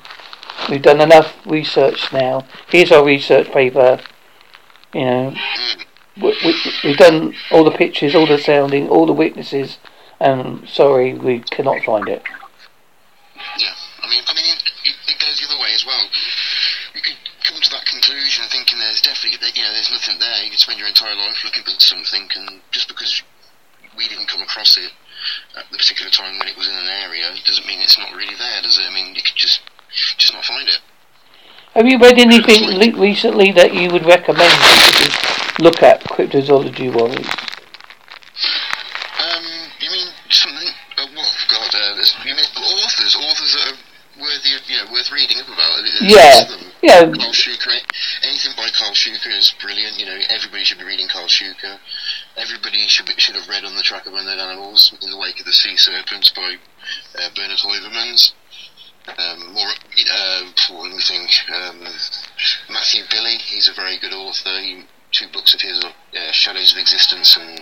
We've 0.69 0.83
done 0.83 1.01
enough 1.01 1.35
research 1.47 2.13
now. 2.13 2.45
Here's 2.71 2.93
our 2.93 3.05
research 3.05 3.51
paper. 3.51 4.01
You 4.93 5.05
know, 5.05 5.35
Mm. 5.37 5.85
we, 6.23 6.37
we, 6.45 6.55
we've 6.85 6.97
done 6.97 7.35
all 7.51 7.65
the 7.65 7.71
pictures, 7.71 8.15
all 8.15 8.27
the 8.27 8.39
sounding, 8.39 8.89
all 8.89 9.07
the 9.07 9.13
witnesses, 9.13 9.79
and 10.19 10.69
sorry, 10.69 11.15
we 11.15 11.41
cannot 11.41 11.83
find 11.85 12.09
it. 12.09 12.23
Yeah, 13.59 13.75
I 14.03 14.07
mean, 14.11 14.23
I 14.27 14.33
mean, 14.35 14.47
it, 14.85 14.97
it 15.09 15.19
goes 15.19 15.39
the 15.39 15.47
other 15.47 15.61
way 15.63 15.71
as 15.75 15.87
well. 15.87 16.05
You 16.95 17.03
could 17.03 17.19
come 17.47 17.59
to 17.61 17.71
that 17.71 17.87
conclusion 17.87 18.45
thinking 18.51 18.79
there's 18.79 19.03
definitely, 19.03 19.39
you 19.55 19.63
know, 19.63 19.73
there's 19.73 19.91
nothing 19.95 20.19
there. 20.19 20.43
You 20.43 20.51
could 20.51 20.63
spend 20.63 20.79
your 20.79 20.89
entire 20.89 21.15
life 21.15 21.39
looking 21.45 21.63
for 21.63 21.75
something, 21.79 22.29
and 22.35 22.61
just 22.71 22.89
because 22.89 23.23
we 23.97 24.09
didn't 24.09 24.29
come 24.29 24.43
across 24.43 24.77
it 24.79 24.91
at 25.59 25.67
the 25.71 25.79
particular 25.79 26.11
time 26.11 26.39
when 26.39 26.47
it 26.47 26.57
was 26.57 26.69
in 26.69 26.75
an 26.75 26.91
area, 27.03 27.31
doesn't 27.47 27.67
mean 27.67 27.81
it's 27.81 27.99
not 27.99 28.15
really 28.15 28.35
there, 28.39 28.63
does 28.63 28.79
it? 28.79 28.87
I 28.87 28.95
mean, 28.95 29.15
you 29.15 29.23
could 29.23 29.37
just 29.37 29.63
just 30.19 30.35
not 30.35 30.45
find 30.45 30.69
it. 30.69 30.81
Have 31.75 31.87
you 31.87 31.99
read 31.99 32.19
anything 32.19 32.99
recently 32.99 33.53
that 33.53 33.75
you 33.75 33.91
would 33.91 34.05
recommend 34.05 34.53
look 35.61 35.83
at 35.83 36.03
cryptozoology 36.05 36.91
wise? 36.91 37.27
Um, 39.19 39.45
you 39.81 39.91
mean 39.91 40.09
something? 40.31 40.69
Oh, 40.99 41.07
well, 41.15 41.33
God, 41.51 41.71
uh, 41.75 41.95
there's, 41.95 42.15
you 42.25 42.35
mean 42.35 42.51
authors, 42.57 43.17
authors 43.17 43.53
that 43.55 43.65
are 43.73 43.79
worthy, 44.23 44.55
of, 44.55 44.63
you 44.67 44.77
know, 44.79 44.91
worth 45.09 45.21
reading 45.21 45.39
about. 45.41 45.81
Yeah. 46.01 46.35
lots 46.39 46.53
of 46.53 46.61
them. 46.61 46.73
Yeah. 46.83 47.01
Karl 47.01 47.33
Shuker, 47.33 47.75
anything 48.23 48.53
by 48.57 48.69
Karl 48.77 48.93
Shuker 48.93 49.37
is 49.37 49.55
brilliant. 49.61 49.99
You 49.99 50.07
know, 50.07 50.19
everybody 50.29 50.65
should 50.65 50.79
be 50.79 50.85
reading 50.85 51.09
Karl 51.09 51.27
Shuker. 51.27 51.79
Everybody 52.37 52.87
should 52.89 53.07
be, 53.07 53.15
should 53.17 53.35
have 53.35 53.49
read 53.49 53.65
On 53.65 53.77
the 53.77 53.83
Track 53.83 54.07
of 54.07 54.15
Unknown 54.15 54.39
Animals 54.39 54.95
in 55.03 55.11
the 55.11 55.19
Wake 55.19 55.41
of 55.41 55.47
the 55.47 55.53
Sea 55.53 55.77
Serpents 55.77 56.31
by 56.31 56.57
uh, 57.19 57.29
Bernard 57.35 57.59
Heuvelmans. 57.59 58.33
Um, 59.09 59.55
more, 59.55 59.73
uh, 60.13 60.43
do 60.69 60.75
we 60.77 61.01
think? 61.01 61.31
Um, 61.49 61.81
Matthew 62.69 63.05
Bille, 63.11 63.39
he's 63.41 63.69
a 63.69 63.73
very 63.73 63.99
good 63.99 64.13
author. 64.13 64.61
He, 64.61 64.85
two 65.13 65.27
books 65.33 65.55
of 65.55 65.61
his, 65.63 65.83
uh, 65.83 66.33
Shadows 66.33 66.73
of 66.73 66.79
Existence 66.79 67.37
and 67.37 67.61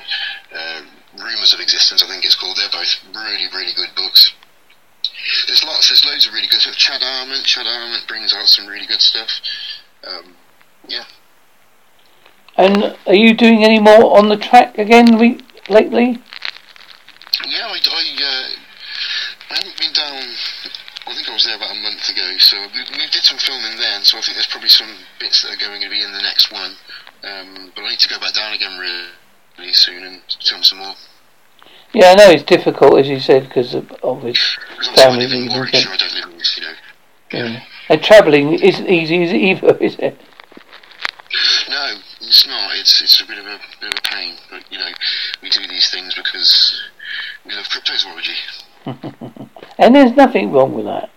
uh, 0.53 0.83
Rumours 1.17 1.55
of 1.55 1.61
Existence, 1.61 2.03
I 2.03 2.09
think 2.09 2.25
it's 2.25 2.35
called. 2.35 2.57
They're 2.57 2.69
both 2.73 2.99
really, 3.15 3.47
really 3.55 3.73
good 3.77 3.95
books. 3.95 4.35
There's 5.47 5.65
lots, 5.65 5.89
there's 5.89 6.05
loads 6.05 6.27
of 6.27 6.33
really 6.33 6.49
good 6.49 6.61
stuff. 6.61 6.77
Chad 6.77 7.03
Arment, 7.03 7.45
Chad 7.45 7.67
Arment 7.67 8.07
brings 8.09 8.33
out 8.35 8.47
some 8.47 8.67
really 8.67 8.87
good 8.87 9.01
stuff. 9.01 9.31
Um, 10.07 10.35
yeah. 10.89 11.05
And 12.57 12.97
are 13.07 13.15
you 13.15 13.35
doing 13.35 13.65
any 13.65 13.79
more 13.79 14.17
on 14.17 14.29
the 14.29 14.37
track 14.37 14.79
again 14.79 15.19
re- 15.19 15.41
lately? 15.69 16.23
Yeah, 17.45 17.67
I, 17.67 17.77
I, 17.77 18.03
uh, 18.23 18.49
I 19.51 19.55
haven't 19.57 19.79
been 19.79 19.93
down. 19.93 20.23
I 21.07 21.15
think 21.15 21.29
I 21.29 21.35
was 21.35 21.45
there 21.45 21.57
about 21.57 21.71
a 21.71 21.81
month 21.83 22.09
ago, 22.09 22.27
so 22.39 22.57
we, 22.75 22.81
we 22.99 23.07
did 23.13 23.23
some 23.23 23.39
filming 23.39 23.77
then. 23.79 24.03
So 24.03 24.19
I 24.19 24.23
think 24.23 24.37
there's 24.37 24.49
probably 24.49 24.71
some 24.71 24.91
bits 25.21 25.43
that 25.43 25.53
are 25.53 25.61
going 25.61 25.81
to 25.83 25.91
be 25.91 26.03
in 26.03 26.13
the 26.13 26.23
next 26.23 26.51
one. 26.51 26.75
Um, 27.23 27.73
but 27.75 27.83
I 27.85 27.91
need 27.91 28.01
to 28.01 28.09
go 28.09 28.19
back 28.19 28.35
down 28.35 28.55
again 28.55 28.79
really, 28.79 29.07
really 29.59 29.73
soon 29.73 30.03
and 30.03 30.23
film 30.43 30.63
some 30.63 30.79
more. 30.79 30.95
Yeah, 31.93 32.11
I 32.11 32.15
know 32.15 32.31
it's 32.31 32.43
difficult, 32.43 32.99
as 32.99 33.09
you 33.09 33.21
said, 33.21 33.45
because 33.45 33.75
of, 33.75 33.91
of 34.03 34.23
his 34.23 34.39
family 34.95 35.27
live 35.27 35.33
in 35.33 35.43
reasons. 35.43 35.53
Warwickshire, 35.55 35.93
I 35.93 35.97
don't 35.97 36.15
live 36.15 36.25
in, 36.25 36.41
you 36.57 36.63
know. 36.63 36.75
Yeah. 37.33 37.63
And 37.89 38.03
travelling 38.03 38.55
isn't 38.55 38.89
easy 38.89 39.23
is 39.23 39.33
either, 39.33 39.77
is 39.81 39.97
it? 39.97 40.21
No, 41.69 41.95
it's 42.21 42.47
not. 42.47 42.77
It's 42.77 43.03
it's 43.03 43.21
a 43.21 43.27
bit 43.27 43.39
of 43.39 43.47
a 43.47 43.59
bit 43.81 43.93
of 43.93 43.99
a 43.99 44.03
pain, 44.03 44.35
but 44.51 44.65
you 44.71 44.79
know, 44.79 44.91
we 45.43 45.51
do 45.51 45.67
these 45.69 45.91
things 45.91 46.15
because 46.15 46.81
we 47.45 47.53
love 47.55 47.67
cryptozoology. 47.67 48.37
And 49.79 49.95
there's 49.95 50.13
nothing 50.13 50.53
wrong 50.53 50.75
with 50.75 50.87
that. 50.87 51.11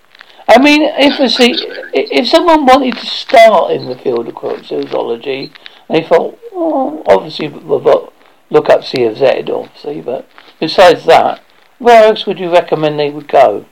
I 0.47 0.59
mean, 0.59 0.81
if 0.81 1.19
a 1.19 1.29
see, 1.29 1.53
if 1.93 2.27
someone 2.27 2.65
wanted 2.65 2.97
to 2.97 3.05
start 3.05 3.71
in 3.71 3.87
the 3.87 3.95
field 3.95 4.27
of 4.27 4.35
cryptozoology, 4.35 5.51
they 5.89 6.03
thought, 6.03 6.37
oh, 6.51 7.03
obviously, 7.07 7.47
we'll 7.47 7.81
look 7.81 8.13
look 8.49 8.69
up 8.69 8.81
CFZ, 8.81 9.49
obviously, 9.49 10.01
but 10.01 10.27
besides 10.59 11.05
that, 11.05 11.41
where 11.79 12.03
else 12.03 12.25
would 12.25 12.39
you 12.39 12.51
recommend 12.51 12.99
they 12.99 13.09
would 13.09 13.27
go? 13.27 13.65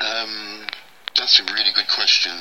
Um, 0.00 0.66
that's 1.16 1.38
a 1.40 1.44
really 1.44 1.72
good 1.74 1.88
question. 1.88 2.32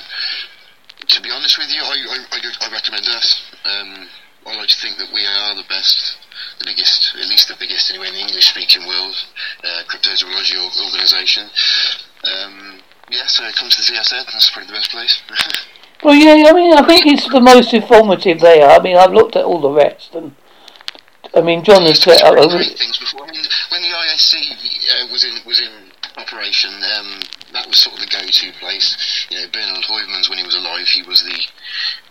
To 1.08 1.22
be 1.22 1.30
honest 1.32 1.58
with 1.58 1.70
you, 1.74 1.82
I, 1.82 1.96
I, 1.96 2.18
I, 2.32 2.68
I 2.68 2.72
recommend 2.72 3.08
us. 3.08 3.42
Um, 3.66 4.08
I 4.46 4.56
like 4.56 4.70
to 4.70 4.78
think 4.78 4.98
that 4.98 5.14
we 5.14 5.26
are 5.26 5.56
the 5.56 5.68
best, 5.70 6.18
the 6.60 6.66
biggest, 6.66 7.16
at 7.16 7.28
least 7.28 7.48
the 7.48 7.58
biggest 7.60 7.92
anyway 7.92 8.08
in 8.08 8.14
the 8.14 8.22
English-speaking 8.22 8.88
world, 8.88 9.16
uh, 9.64 9.84
cryptozoology 9.88 10.58
organisation. 10.58 11.50
Um, 12.24 12.80
yeah, 13.10 13.26
so 13.28 13.46
it 13.46 13.56
comes 13.56 13.76
to 13.76 13.82
the 13.82 13.98
CSN, 13.98 14.26
that's 14.32 14.50
probably 14.52 14.68
the 14.68 14.74
best 14.74 14.92
place. 14.92 15.22
Well, 16.02 16.16
yeah, 16.16 16.50
I 16.50 16.54
mean, 16.54 16.74
I 16.74 16.88
think 16.88 17.08
it's 17.08 17.28
the 17.28 17.42
most 17.42 17.74
informative 17.74 18.40
they 18.40 18.62
are. 18.62 18.80
I 18.80 18.82
mean, 18.82 18.96
I've 18.96 19.12
looked 19.12 19.36
at 19.36 19.44
all 19.44 19.60
the 19.60 19.70
rest, 19.70 20.16
and 20.16 20.34
I 21.36 21.42
mean, 21.42 21.63
John 21.63 21.84
has 21.86 22.02
set 22.02 22.22
up 22.24 22.34
a 22.34 22.48
Great 22.48 22.68
re- 22.70 22.76
things 22.76 22.98
before. 22.98 23.24
I 23.24 23.32
mean, 23.32 23.46
when 23.70 23.82
the 23.82 23.89
ISC 23.94 24.34
uh, 24.50 25.12
was 25.12 25.24
in 25.24 25.36
was 25.46 25.60
in 25.62 25.92
operation, 26.18 26.74
um, 26.98 27.22
that 27.54 27.68
was 27.68 27.80
sort 27.80 27.96
of 27.96 28.02
the 28.02 28.10
go-to 28.12 28.52
place. 28.60 28.98
You 29.30 29.38
know, 29.42 29.48
Bernard 29.54 29.84
Heuvelmans, 29.86 30.30
when 30.30 30.39
he 30.39 30.46
was 30.46 30.56
alive, 30.56 30.88
he 30.88 31.04
was 31.04 31.22
the 31.24 31.38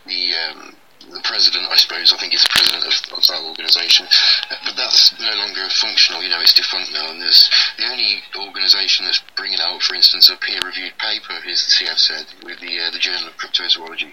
the 0.07 0.22
um, 0.38 0.76
the 1.11 1.20
president, 1.24 1.66
I 1.70 1.76
suppose. 1.76 2.12
I 2.12 2.18
think 2.18 2.33
he's 2.33 2.42
the 2.42 2.52
president 2.54 2.85
of, 2.85 2.94
of 3.18 3.22
that 3.26 3.40
organisation. 3.42 4.07
Uh, 4.50 4.54
but 4.64 4.76
that's 4.76 5.14
no 5.18 5.33
longer 5.35 5.66
functional. 5.70 6.22
You 6.22 6.28
know, 6.31 6.40
it's 6.40 6.54
defunct 6.54 6.92
now. 6.92 7.11
And 7.11 7.20
there's 7.20 7.48
the 7.78 7.87
only 7.90 8.22
organisation 8.38 9.07
that's 9.07 9.22
bringing 9.37 9.59
out, 9.61 9.83
for 9.83 9.94
instance, 9.94 10.28
a 10.31 10.37
peer-reviewed 10.37 10.94
paper 10.98 11.35
is 11.46 11.64
the 11.66 11.87
CFZ 11.87 12.44
with 12.44 12.61
the 12.61 12.78
uh, 12.81 12.90
the 12.92 12.98
Journal 12.98 13.26
of 13.28 13.35
Cryptozoology. 13.37 14.12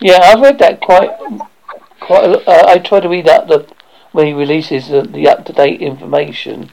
Yeah, 0.00 0.18
I've 0.22 0.40
read 0.40 0.58
that 0.58 0.80
quite, 0.80 1.10
quite. 2.00 2.24
a- 2.30 2.42
Uh, 2.50 2.62
I 2.68 2.78
try 2.78 3.00
to 3.00 3.08
read 3.08 3.26
that 3.26 3.46
the 3.48 3.64
when 4.14 4.26
he 4.26 4.32
releases 4.32 4.88
the, 4.88 5.02
the 5.02 5.26
up 5.26 5.44
to 5.44 5.52
date 5.52 5.82
information. 5.82 6.70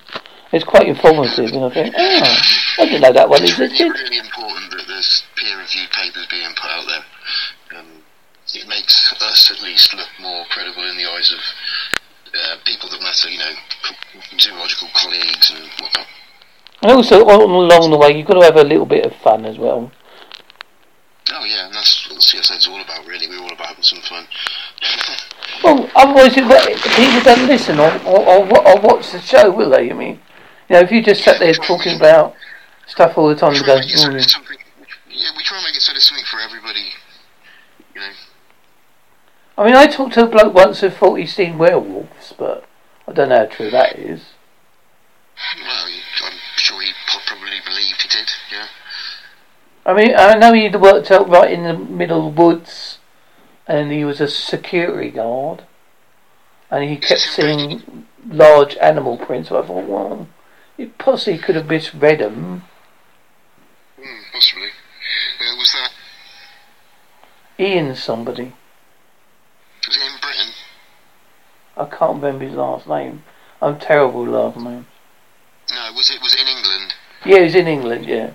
It's 0.54 0.64
quite 0.64 0.88
informative, 0.88 1.50
and 1.52 1.66
I 1.66 1.74
think, 1.74 1.96
oh, 1.98 2.38
I 2.78 2.86
didn't 2.86 3.02
know 3.02 3.14
that 3.14 3.30
one 3.30 3.42
It's 3.42 3.58
really, 3.58 3.74
existed. 3.74 3.98
really 3.98 4.20
important 4.20 4.70
that 4.78 4.86
there's 4.88 5.24
peer-reviewed 5.36 5.90
papers 5.90 6.28
being 6.30 6.54
put 6.54 6.70
out 6.70 6.86
there. 6.86 7.80
Um, 7.80 7.88
it 8.54 8.68
makes 8.68 9.14
us 9.22 9.50
at 9.50 9.64
least 9.64 9.96
look 9.96 10.10
more 10.22 10.46
credible 10.52 10.88
in 10.88 10.98
the 10.98 11.10
eyes 11.10 11.34
of 11.34 11.40
uh, 12.36 12.56
people 12.64 12.90
that 12.90 13.02
matter, 13.02 13.30
you 13.30 13.40
know, 13.40 13.54
zoological 14.38 14.90
colleagues 14.94 15.50
and 15.50 15.66
whatnot. 15.82 16.08
And 16.84 16.92
also, 16.92 17.26
all 17.26 17.42
along 17.42 17.90
the 17.90 17.98
way, 17.98 18.16
you've 18.16 18.28
got 18.28 18.40
to 18.40 18.46
have 18.46 18.58
a 18.58 18.64
little 18.64 18.86
bit 18.86 19.06
of 19.06 19.16
fun 19.24 19.46
as 19.46 19.58
well. 19.58 19.92
Oh 21.34 21.46
yeah, 21.46 21.66
and 21.66 21.74
that's 21.74 22.10
what 22.10 22.20
CSN's 22.20 22.68
all 22.68 22.82
about, 22.82 23.06
really. 23.06 23.28
We're 23.28 23.42
all 23.42 23.54
about 23.54 23.68
having 23.68 23.84
some 23.84 24.02
fun. 24.02 24.28
Well, 25.64 25.90
otherwise, 25.96 26.34
if 26.36 26.96
people 26.96 27.22
don't 27.22 27.48
listen 27.48 27.80
or, 27.80 27.92
or, 28.04 28.20
or, 28.26 28.68
or 28.68 28.82
watch 28.82 29.12
the 29.12 29.20
show, 29.20 29.52
will 29.52 29.70
they? 29.70 29.92
I 29.92 29.94
mean, 29.94 30.20
you 30.70 30.76
know, 30.76 30.80
if 30.80 30.92
you 30.92 31.04
just 31.04 31.24
sat 31.24 31.40
there 31.40 31.54
talking 31.54 31.96
about 31.96 32.34
stuff 32.88 33.18
all 33.18 33.28
the 33.28 33.36
time, 33.36 33.54
try 33.54 33.68
go, 33.68 33.76
it 33.76 33.90
so 33.90 34.10
"Mm." 34.10 34.58
Yeah, 35.10 35.30
we 35.38 35.44
try 35.44 35.58
and 35.58 35.66
make 35.66 35.76
it 35.76 35.82
so 35.82 35.92
there's 35.92 36.08
something 36.08 36.26
for 36.26 36.40
everybody. 36.40 36.94
You 37.94 38.02
know. 38.02 38.12
I 39.58 39.66
mean, 39.66 39.76
I 39.76 39.86
talked 39.86 40.14
to 40.14 40.24
a 40.24 40.28
bloke 40.28 40.54
once 40.54 40.80
who 40.80 40.90
thought 40.90 41.16
he'd 41.16 41.28
seen 41.28 41.58
werewolves, 41.58 42.34
but 42.38 42.66
I 43.08 43.12
don't 43.12 43.30
know 43.30 43.40
how 43.40 43.46
true 43.46 43.70
that 43.70 44.00
is. 44.00 44.22
Well, 45.58 45.86
I'm 46.26 46.38
sure 46.56 46.82
he 46.82 46.92
probably 47.08 47.60
believed 47.66 48.02
he 48.02 48.08
did. 48.08 48.30
Yeah. 48.52 48.68
I 49.86 49.94
mean, 49.94 50.14
I 50.16 50.36
know 50.36 50.54
he'd 50.54 50.76
worked 50.76 51.10
out 51.10 51.30
right 51.30 51.52
in 51.52 51.64
the 51.64 51.74
middle 51.74 52.28
of 52.28 52.36
the 52.36 52.42
woods, 52.42 53.00
and 53.68 53.92
he 53.92 54.06
was 54.06 54.22
a 54.22 54.28
security 54.28 55.10
guard, 55.10 55.64
and 56.70 56.84
he 56.84 56.98
kept 56.98 57.22
seeing 57.22 58.06
large 58.28 58.76
animal 58.78 59.18
prints. 59.18 59.50
So 59.50 59.62
I 59.62 59.66
thought, 59.66 59.88
well, 59.88 60.28
he 60.78 60.86
possibly 60.86 61.40
could 61.40 61.56
have 61.56 61.68
misread 61.68 62.20
them. 62.20 62.64
Mm, 64.00 64.32
possibly. 64.32 64.68
Uh, 65.40 65.58
was 65.58 65.74
that? 65.74 65.92
Ian 67.60 67.96
somebody. 67.96 68.54
Was 69.88 69.98
it 69.98 70.04
in 70.04 70.20
Britain? 70.22 70.54
I 71.76 71.86
can't 71.86 72.22
remember 72.22 72.46
his 72.46 72.56
last 72.56 72.88
name. 72.88 73.24
I'm 73.62 73.80
terrible 73.80 74.22
with 74.22 74.34
last 74.34 74.58
name. 74.58 74.86
No. 75.72 75.92
Was 75.96 76.12
it? 76.12 76.22
Was 76.22 76.34
it 76.36 76.42
in 76.42 76.48
England? 76.48 76.94
Yeah, 77.26 77.44
he's 77.44 77.56
in 77.56 77.68
England, 77.68 78.06
yeah. 78.06 78.32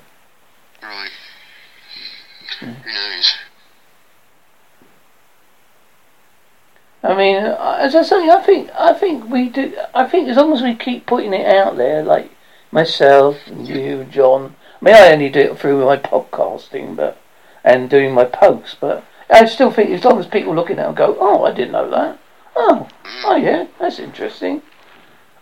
Who 2.60 2.66
knows? 2.66 3.34
I 7.02 7.14
mean, 7.14 7.36
as 7.36 7.94
I 7.94 8.02
say, 8.02 8.28
I 8.28 8.42
think 8.42 8.70
I 8.74 8.92
think 8.92 9.30
we 9.30 9.48
do. 9.48 9.76
I 9.94 10.06
think 10.06 10.28
as 10.28 10.36
long 10.36 10.52
as 10.52 10.62
we 10.62 10.74
keep 10.74 11.06
putting 11.06 11.32
it 11.32 11.46
out 11.46 11.76
there, 11.76 12.02
like 12.02 12.30
myself 12.72 13.46
and 13.46 13.66
you, 13.66 14.04
John. 14.04 14.56
I 14.80 14.84
mean, 14.84 14.94
I 14.94 15.12
only 15.12 15.28
do 15.28 15.40
it 15.40 15.58
through 15.58 15.84
my 15.84 15.96
podcasting, 15.96 16.96
but 16.96 17.18
and 17.64 17.88
doing 17.88 18.12
my 18.12 18.24
posts. 18.24 18.76
But 18.78 19.04
I 19.30 19.44
still 19.46 19.70
think 19.70 19.90
as 19.90 20.04
long 20.04 20.18
as 20.18 20.26
people 20.26 20.54
look 20.54 20.70
at 20.70 20.78
it 20.78 20.86
and 20.86 20.96
go, 20.96 21.16
"Oh, 21.20 21.44
I 21.44 21.52
didn't 21.52 21.72
know 21.72 21.90
that. 21.90 22.18
Oh, 22.54 22.88
oh 23.24 23.38
mm. 23.38 23.42
yeah, 23.42 23.66
that's 23.78 23.98
interesting." 23.98 24.62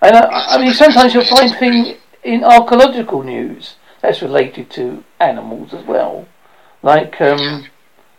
And 0.02 0.16
I, 0.16 0.56
I 0.56 0.58
mean, 0.58 0.74
sometimes 0.74 1.14
you'll 1.14 1.24
find 1.24 1.54
things 1.54 1.96
in 2.22 2.44
archaeological 2.44 3.22
news 3.22 3.76
that's 4.00 4.20
related 4.20 4.70
to 4.70 5.02
animals 5.18 5.72
as 5.72 5.84
well, 5.84 6.26
like 6.84 7.18
um, 7.20 7.66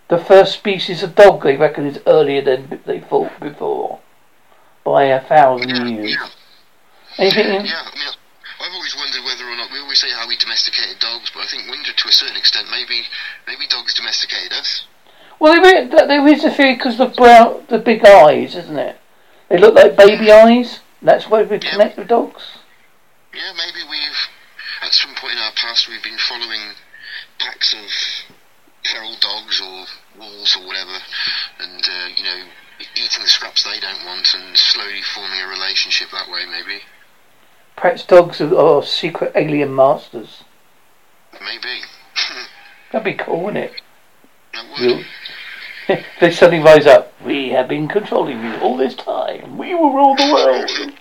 the 0.09 0.17
first 0.17 0.53
species 0.53 1.03
of 1.03 1.15
dog. 1.15 1.43
They 1.43 1.55
reckon 1.55 1.85
is 1.85 1.99
earlier 2.05 2.41
than 2.41 2.81
they 2.85 2.99
thought 2.99 3.39
before 3.39 3.99
by 4.83 5.03
a 5.05 5.21
thousand 5.21 5.69
Yeah, 5.69 5.85
years. 5.85 6.17
yeah, 7.17 7.25
you 7.25 7.41
yeah. 7.41 7.61
Mean, 7.61 7.65
I've 7.67 8.73
always 8.73 8.95
wondered 8.95 9.23
whether 9.23 9.45
or 9.45 9.55
not 9.55 9.71
we 9.71 9.79
always 9.79 9.99
say 9.99 10.09
how 10.09 10.27
we 10.27 10.35
domesticated 10.37 10.99
dogs, 10.99 11.31
but 11.33 11.41
I 11.41 11.47
think 11.47 11.69
Winder, 11.69 11.91
to 11.95 12.07
a 12.07 12.11
certain 12.11 12.35
extent, 12.35 12.67
maybe 12.71 13.03
maybe 13.47 13.67
dogs 13.69 13.93
domesticated 13.93 14.51
us. 14.53 14.85
Well, 15.39 15.61
there 15.61 16.27
is, 16.27 16.43
a 16.43 16.49
theory 16.49 16.75
because 16.75 16.97
the 16.97 17.07
brown, 17.07 17.65
the 17.67 17.77
big 17.77 18.05
eyes, 18.05 18.55
isn't 18.55 18.77
it? 18.79 18.97
They 19.49 19.57
look 19.57 19.75
like 19.75 19.97
baby 19.97 20.31
eyes. 20.31 20.79
That's 21.01 21.29
why 21.29 21.43
we 21.43 21.57
Yeah. 21.57 21.71
connect 21.71 21.97
with 21.97 22.07
dogs. 22.07 22.57
Yeah, 23.33 23.51
maybe 23.53 23.85
we've 23.87 24.29
at 24.81 24.93
some 24.93 25.13
point 25.15 25.33
in 25.33 25.39
our 25.39 25.51
past 25.51 25.87
we've 25.89 26.01
been 26.01 26.17
following 26.17 26.73
packs 27.37 27.73
of 27.73 28.34
feral 28.91 29.15
dogs 29.19 29.61
or 29.61 29.85
wolves 30.19 30.55
or 30.55 30.65
whatever, 30.67 30.97
and 31.59 31.83
uh, 31.83 32.07
you 32.15 32.23
know 32.23 32.43
eating 32.95 33.21
the 33.23 33.29
scraps 33.29 33.63
they 33.63 33.79
don't 33.79 34.05
want 34.05 34.33
and 34.33 34.57
slowly 34.57 35.01
forming 35.13 35.41
a 35.41 35.47
relationship 35.47 36.09
that 36.11 36.29
way. 36.29 36.45
Maybe, 36.45 36.81
Perhaps 37.77 38.05
dogs 38.05 38.39
are, 38.41 38.83
secret 38.83 39.31
alien 39.35 39.73
masters. 39.75 40.43
maybe. 41.33 41.81
That'd 42.91 43.05
be 43.05 43.13
cool, 43.23 43.43
wouldn't 43.43 43.65
it? 43.65 43.81
that 44.53 44.65
would. 44.79 45.05
They 46.19 46.31
suddenly 46.31 46.63
rise 46.65 46.87
up. 46.87 47.13
We 47.23 47.49
have 47.49 47.67
been 47.67 47.87
controlling 47.87 48.43
you 48.43 48.55
all 48.59 48.75
this 48.75 48.95
time. 48.95 49.57
We 49.57 49.75
will 49.75 49.93
rule 49.93 50.15
the 50.15 50.31
world. 50.33 50.71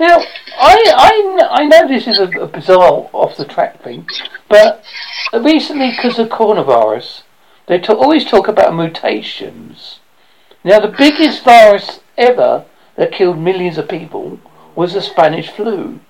Now, 0.00 0.22
I, 0.60 0.76
I, 0.94 1.62
I 1.62 1.64
know 1.64 1.88
this 1.88 2.06
is 2.06 2.18
a, 2.18 2.28
a 2.38 2.46
bizarre 2.46 3.08
off 3.12 3.36
the 3.38 3.46
track 3.46 3.82
thing, 3.82 4.06
but 4.48 4.84
recently, 5.32 5.90
because 5.90 6.18
of 6.18 6.28
coronavirus, 6.28 7.22
they 7.66 7.78
talk, 7.78 7.98
always 7.98 8.26
talk 8.26 8.46
about 8.46 8.74
mutations. 8.74 10.00
Now, 10.62 10.78
the 10.78 10.88
biggest 10.88 11.44
virus 11.44 12.00
ever 12.18 12.66
that 12.96 13.12
killed 13.12 13.38
millions 13.38 13.78
of 13.78 13.88
people 13.88 14.38
was 14.76 14.92
the 14.92 15.00
Spanish 15.00 15.48
flu, 15.48 16.00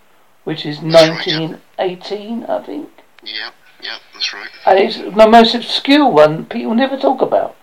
which 0.43 0.67
is 0.67 0.81
1918, 0.81 2.45
I 2.45 2.63
think. 2.63 2.91
Yeah, 3.23 3.51
yeah, 3.81 3.99
that's 4.13 4.35
right. 4.35 4.49
And 4.67 4.79
it's 4.81 4.97
the 4.97 5.29
most 5.29 5.55
obscure 5.55 6.09
one 6.11 6.47
people 6.47 6.75
never 6.75 6.97
talk 6.97 7.23
about. 7.23 7.55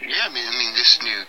Yeah, 0.00 0.28
I 0.28 0.32
mean, 0.32 0.44
I 0.48 0.58
mean, 0.58 0.72
this 0.74 0.98
new 1.02 1.24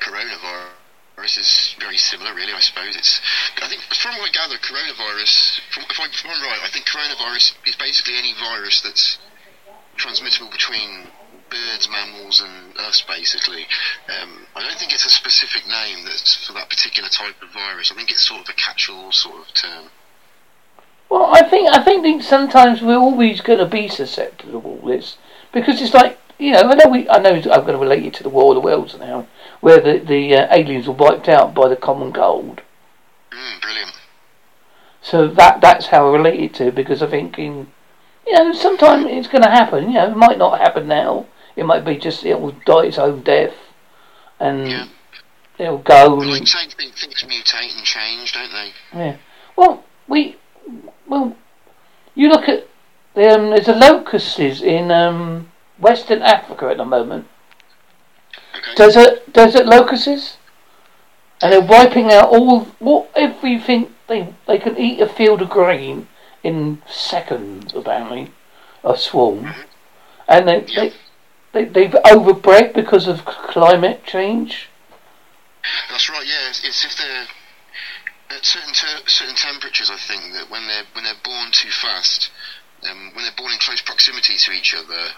coronavirus 0.00 0.77
is 1.24 1.76
very 1.80 1.96
similar, 1.96 2.34
really. 2.34 2.52
I 2.52 2.60
suppose 2.60 2.96
it's. 2.96 3.20
I 3.62 3.68
think, 3.68 3.82
from 3.82 4.16
what 4.18 4.30
I 4.30 4.32
gather, 4.32 4.56
coronavirus. 4.56 5.60
From, 5.70 5.84
if, 5.90 5.98
I, 5.98 6.06
if 6.06 6.24
I'm 6.24 6.42
right, 6.42 6.60
I 6.62 6.68
think 6.68 6.86
coronavirus 6.86 7.54
is 7.66 7.76
basically 7.76 8.16
any 8.16 8.34
virus 8.34 8.80
that's 8.80 9.18
transmittable 9.96 10.50
between 10.50 11.08
birds, 11.50 11.88
mammals, 11.90 12.40
and 12.40 12.76
us, 12.78 13.02
basically. 13.06 13.66
Um, 14.08 14.46
I 14.54 14.62
don't 14.62 14.78
think 14.78 14.92
it's 14.92 15.06
a 15.06 15.10
specific 15.10 15.66
name 15.66 16.04
that's 16.04 16.46
for 16.46 16.52
that 16.54 16.70
particular 16.70 17.08
type 17.08 17.40
of 17.42 17.50
virus. 17.50 17.90
I 17.90 17.94
think 17.94 18.10
it's 18.10 18.26
sort 18.26 18.42
of 18.42 18.48
a 18.48 18.54
catch-all 18.54 19.12
sort 19.12 19.40
of 19.40 19.54
term. 19.54 19.90
Well, 21.08 21.30
I 21.32 21.42
think 21.42 21.70
I 21.70 21.82
think 21.82 22.22
sometimes 22.22 22.82
we're 22.82 22.96
always 22.96 23.40
going 23.40 23.58
to 23.60 23.66
be 23.66 23.88
susceptible 23.88 24.60
to 24.60 24.68
all 24.68 24.86
this 24.86 25.16
because 25.52 25.80
it's 25.80 25.94
like 25.94 26.18
you 26.38 26.52
know 26.52 26.60
I 26.60 26.74
know 26.74 26.90
we 26.90 27.08
I 27.08 27.18
know 27.18 27.30
I'm 27.30 27.62
going 27.62 27.72
to 27.72 27.78
relate 27.78 28.04
it 28.04 28.14
to 28.14 28.22
the 28.22 28.28
War 28.28 28.50
of 28.50 28.56
the 28.56 28.60
Worlds 28.60 28.96
now, 28.98 29.26
where 29.60 29.80
the 29.80 29.98
the 29.98 30.34
uh, 30.34 30.54
aliens 30.54 30.86
were 30.86 30.94
wiped 30.94 31.28
out 31.28 31.54
by 31.54 31.68
the 31.68 31.76
common 31.76 32.12
cold. 32.12 32.62
Mm, 33.32 33.60
brilliant. 33.60 33.92
So 35.00 35.28
that 35.28 35.60
that's 35.60 35.86
how 35.86 36.08
I 36.08 36.16
relate 36.16 36.40
it 36.40 36.54
to 36.54 36.72
because 36.72 37.02
I 37.02 37.06
think 37.08 37.38
in 37.38 37.68
you 38.26 38.32
know 38.34 38.52
sometime 38.52 39.06
it's 39.06 39.28
going 39.28 39.42
to 39.44 39.50
happen. 39.50 39.88
You 39.88 39.94
know, 39.94 40.10
it 40.10 40.16
might 40.16 40.38
not 40.38 40.60
happen 40.60 40.86
now. 40.88 41.26
It 41.56 41.66
might 41.66 41.84
be 41.84 41.96
just 41.96 42.24
it 42.24 42.40
will 42.40 42.54
die 42.64 42.86
its 42.86 42.98
own 42.98 43.22
death, 43.22 43.54
and 44.38 44.68
Yeah. 44.68 44.86
it'll 45.58 45.78
go. 45.78 46.16
But 46.16 46.28
And, 46.28 46.48
things 46.48 47.24
mutate 47.24 47.76
and 47.76 47.84
change, 47.84 48.32
don't 48.32 48.52
they? 48.52 48.72
Yeah. 48.92 49.16
Well, 49.56 49.82
we, 50.06 50.36
well, 51.08 51.36
you 52.14 52.28
look 52.28 52.48
at 52.48 52.60
um, 53.16 53.50
there's 53.50 53.66
a 53.66 53.74
locusts 53.74 54.38
in 54.38 54.92
um, 54.92 55.50
Western 55.78 56.22
Africa 56.22 56.66
at 56.66 56.76
the 56.76 56.84
moment. 56.84 57.26
Desert, 58.76 59.32
desert 59.32 59.66
locusts, 59.66 60.36
and 61.42 61.52
they're 61.52 61.60
wiping 61.60 62.12
out 62.12 62.28
all 62.28 62.60
what 62.78 63.10
everything 63.14 63.94
they 64.08 64.34
they 64.46 64.58
can 64.58 64.76
eat 64.76 65.00
a 65.00 65.08
field 65.08 65.42
of 65.42 65.50
grain 65.50 66.08
in 66.42 66.82
seconds 66.88 67.74
apparently, 67.74 68.32
a 68.84 68.96
swarm, 68.96 69.54
and 70.28 70.48
they 70.48 70.60
they. 70.74 70.92
They, 71.50 71.64
they've 71.64 71.96
overbred 72.04 72.74
because 72.74 73.08
of 73.08 73.24
climate 73.24 74.04
change. 74.04 74.68
That's 75.90 76.10
right. 76.10 76.26
Yeah, 76.26 76.50
it's, 76.50 76.62
it's 76.62 76.84
if 76.84 76.94
they're 76.98 77.26
at 78.30 78.44
certain 78.44 78.74
ter- 78.74 79.06
certain 79.06 79.34
temperatures. 79.34 79.90
I 79.90 79.96
think 79.96 80.34
that 80.34 80.50
when 80.50 80.66
they're 80.68 80.84
when 80.92 81.04
they're 81.04 81.24
born 81.24 81.50
too 81.52 81.70
fast, 81.70 82.30
um, 82.88 83.12
when 83.14 83.24
they're 83.24 83.36
born 83.36 83.52
in 83.52 83.58
close 83.58 83.80
proximity 83.80 84.36
to 84.36 84.52
each 84.52 84.74
other. 84.74 85.14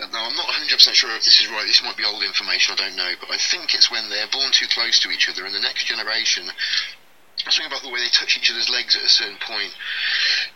Uh, 0.00 0.06
Now, 0.12 0.26
I'm 0.26 0.36
not 0.36 0.46
100% 0.46 0.94
sure 0.94 1.10
if 1.16 1.24
this 1.24 1.40
is 1.40 1.48
right. 1.50 1.66
This 1.66 1.82
might 1.82 1.96
be 1.96 2.04
old 2.04 2.22
information. 2.22 2.74
I 2.74 2.88
don't 2.88 2.96
know, 2.96 3.12
but 3.20 3.30
I 3.30 3.38
think 3.38 3.74
it's 3.74 3.90
when 3.90 4.08
they're 4.10 4.30
born 4.32 4.50
too 4.52 4.66
close 4.70 4.98
to 5.00 5.10
each 5.10 5.28
other, 5.28 5.44
and 5.44 5.54
the 5.54 5.60
next 5.60 5.84
generation. 5.84 6.50
Something 7.36 7.66
about 7.66 7.82
the 7.82 7.90
way 7.90 8.00
they 8.00 8.08
touch 8.14 8.38
each 8.38 8.50
other's 8.50 8.70
legs 8.70 8.96
at 8.96 9.02
a 9.02 9.08
certain 9.08 9.36
point. 9.42 9.74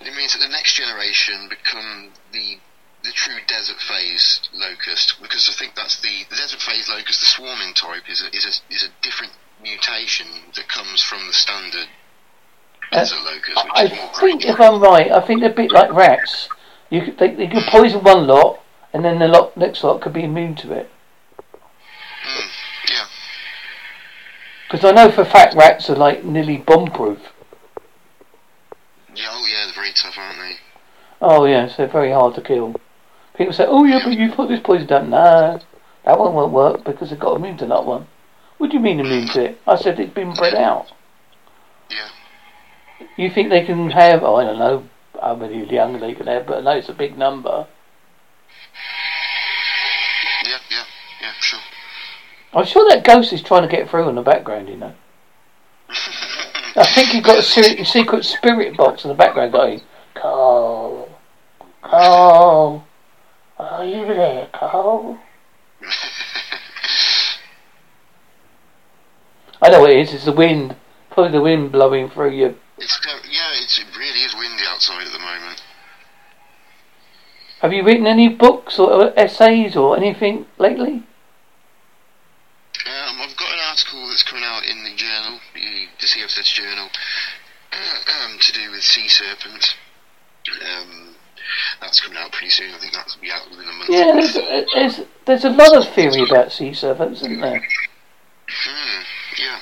It 0.00 0.14
means 0.14 0.32
that 0.32 0.38
the 0.38 0.48
next 0.48 0.74
generation 0.74 1.48
become 1.50 2.12
the 2.32 2.58
the 3.04 3.12
true 3.12 3.38
desert 3.46 3.78
phase 3.78 4.40
locust 4.52 5.14
because 5.22 5.48
I 5.48 5.52
think 5.58 5.74
that's 5.76 6.00
the, 6.00 6.24
the 6.30 6.36
desert 6.36 6.60
phase 6.60 6.88
locust, 6.88 7.20
the 7.20 7.26
swarming 7.26 7.72
type, 7.74 8.02
is 8.10 8.22
a, 8.22 8.36
is 8.36 8.44
a, 8.44 8.74
is 8.74 8.82
a 8.82 8.90
different 9.02 9.32
mutation 9.62 10.26
that 10.56 10.68
comes 10.68 11.02
from 11.02 11.26
the 11.26 11.32
standard 11.32 11.86
Uh, 12.90 12.98
desert 12.98 13.20
locust, 13.22 13.64
which 13.64 13.72
I 13.74 13.84
is 13.84 13.92
more 13.94 14.14
think, 14.20 14.44
if 14.44 14.60
I'm 14.60 14.80
right, 14.80 15.12
I 15.12 15.20
think 15.24 15.40
they're 15.40 15.50
a 15.50 15.54
bit 15.54 15.70
like 15.70 15.92
rats. 15.92 16.48
You 16.90 17.02
could, 17.04 17.18
they, 17.18 17.34
they 17.34 17.46
could 17.46 17.64
poison 17.70 18.02
one 18.02 18.26
lot, 18.26 18.60
and 18.92 19.04
then 19.04 19.18
the 19.18 19.28
lot, 19.28 19.56
next 19.56 19.82
lot 19.84 20.00
could 20.00 20.12
be 20.12 20.24
immune 20.24 20.54
to 20.56 20.72
it. 20.72 20.90
Mm, 22.26 22.48
yeah, 22.90 23.06
Because 24.66 24.84
I 24.84 24.92
know 24.92 25.10
for 25.10 25.24
fact 25.24 25.54
rats 25.54 25.88
are 25.90 25.96
like 25.96 26.24
nearly 26.24 26.56
bomb-proof. 26.58 27.18
yeah, 29.14 29.26
oh 29.30 29.46
yeah, 29.46 29.64
they're 29.66 29.74
very 29.74 29.92
tough, 29.92 30.14
aren't 30.18 30.38
they? 30.38 30.56
Oh 31.20 31.44
yes, 31.46 31.76
they're 31.76 31.88
very 31.88 32.12
hard 32.12 32.34
to 32.36 32.40
kill. 32.40 32.74
People 33.36 33.52
say, 33.52 33.64
"Oh 33.66 33.84
yeah, 33.84 34.00
but 34.04 34.12
you 34.18 34.32
put 34.32 34.48
this 34.48 34.60
poison 34.60 34.86
down." 34.86 35.10
No, 35.10 35.60
that 36.04 36.18
one 36.18 36.34
won't 36.34 36.52
work 36.52 36.84
because 36.84 37.12
it 37.12 37.20
got 37.20 37.36
immune 37.36 37.56
to 37.58 37.66
that 37.66 37.84
one. 37.84 38.06
What 38.58 38.70
do 38.70 38.76
you 38.76 38.82
mean 38.82 38.98
immune 39.00 39.28
to 39.28 39.44
it? 39.44 39.60
I 39.66 39.76
said 39.76 40.00
it's 40.00 40.12
been 40.12 40.34
bred 40.34 40.54
out. 40.54 40.86
Yeah. 41.90 42.08
You 43.16 43.30
think 43.30 43.50
they 43.50 43.64
can 43.64 43.90
have? 43.90 44.24
Oh, 44.24 44.36
I 44.36 44.44
don't 44.44 44.58
know 44.58 44.84
how 45.20 45.36
many 45.36 45.64
young 45.72 46.00
they 46.00 46.14
can 46.14 46.26
have, 46.26 46.46
but 46.46 46.58
I 46.58 46.60
know 46.62 46.78
it's 46.78 46.88
a 46.88 46.94
big 46.94 47.16
number. 47.16 47.66
Yeah, 50.44 50.58
yeah, 50.70 50.84
yeah, 51.20 51.32
sure. 51.40 51.60
I'm 52.52 52.66
sure 52.66 52.88
that 52.90 53.04
ghost 53.04 53.32
is 53.32 53.42
trying 53.42 53.68
to 53.68 53.68
get 53.68 53.88
through 53.90 54.08
in 54.08 54.14
the 54.14 54.22
background. 54.22 54.68
You 54.68 54.76
know. 54.76 54.94
I 55.90 56.86
think 56.94 57.14
you've 57.14 57.24
got 57.24 57.38
a 57.38 57.42
se- 57.42 57.82
secret 57.84 58.24
spirit 58.24 58.76
box 58.76 59.04
in 59.04 59.08
the 59.08 59.14
background 59.14 59.52
going, 59.52 59.80
Carl, 60.14 61.08
Carl, 61.82 62.86
are 63.58 63.84
you 63.84 64.06
there, 64.06 64.48
Carl? 64.52 65.18
I 69.60 69.70
know 69.70 69.80
what 69.80 69.90
it 69.90 69.98
is, 69.98 70.14
it's 70.14 70.24
the 70.24 70.32
wind. 70.32 70.76
Probably 71.10 71.32
the 71.32 71.40
wind 71.40 71.72
blowing 71.72 72.08
through 72.10 72.30
you. 72.30 72.54
it's 72.78 73.00
yeah, 73.28 73.50
it's, 73.54 73.78
it 73.78 73.86
really 73.96 74.20
is 74.20 74.36
windy 74.36 74.62
outside 74.68 75.04
at 75.04 75.12
the 75.12 75.18
moment. 75.18 75.60
Have 77.60 77.72
you 77.72 77.82
written 77.82 78.06
any 78.06 78.28
books 78.28 78.78
or 78.78 79.12
essays 79.18 79.76
or 79.76 79.96
anything 79.96 80.46
lately? 80.58 81.02
Um, 82.86 83.20
I've 83.20 83.36
got 83.36 83.52
an 83.52 83.58
article 83.68 84.08
that's 84.08 84.22
coming 84.22 84.44
out 84.44 84.64
in 84.64 84.84
the 84.84 84.94
journal, 84.94 85.40
the, 85.54 85.88
CFZ 86.06 86.44
journal, 86.54 86.88
um, 88.24 88.38
to 88.38 88.52
do 88.52 88.70
with 88.70 88.82
sea 88.82 89.08
serpents. 89.08 89.74
Um, 90.62 91.14
that's 91.80 92.00
coming 92.00 92.18
out 92.18 92.30
pretty 92.30 92.50
soon. 92.50 92.72
I 92.72 92.78
think 92.78 92.92
that'll 92.92 93.20
be 93.20 93.32
out 93.32 93.50
within 93.50 93.68
a 93.68 93.72
month. 93.72 93.90
Yeah, 93.90 94.12
there's, 94.12 94.34
there's, 94.74 95.08
there's 95.26 95.44
a 95.44 95.50
lot 95.50 95.76
of 95.76 95.92
theory 95.94 96.22
about 96.22 96.52
sea 96.52 96.72
serpents, 96.72 97.22
isn't 97.22 97.40
there? 97.40 97.66
Hmm, 98.48 99.02
yeah. 99.36 99.58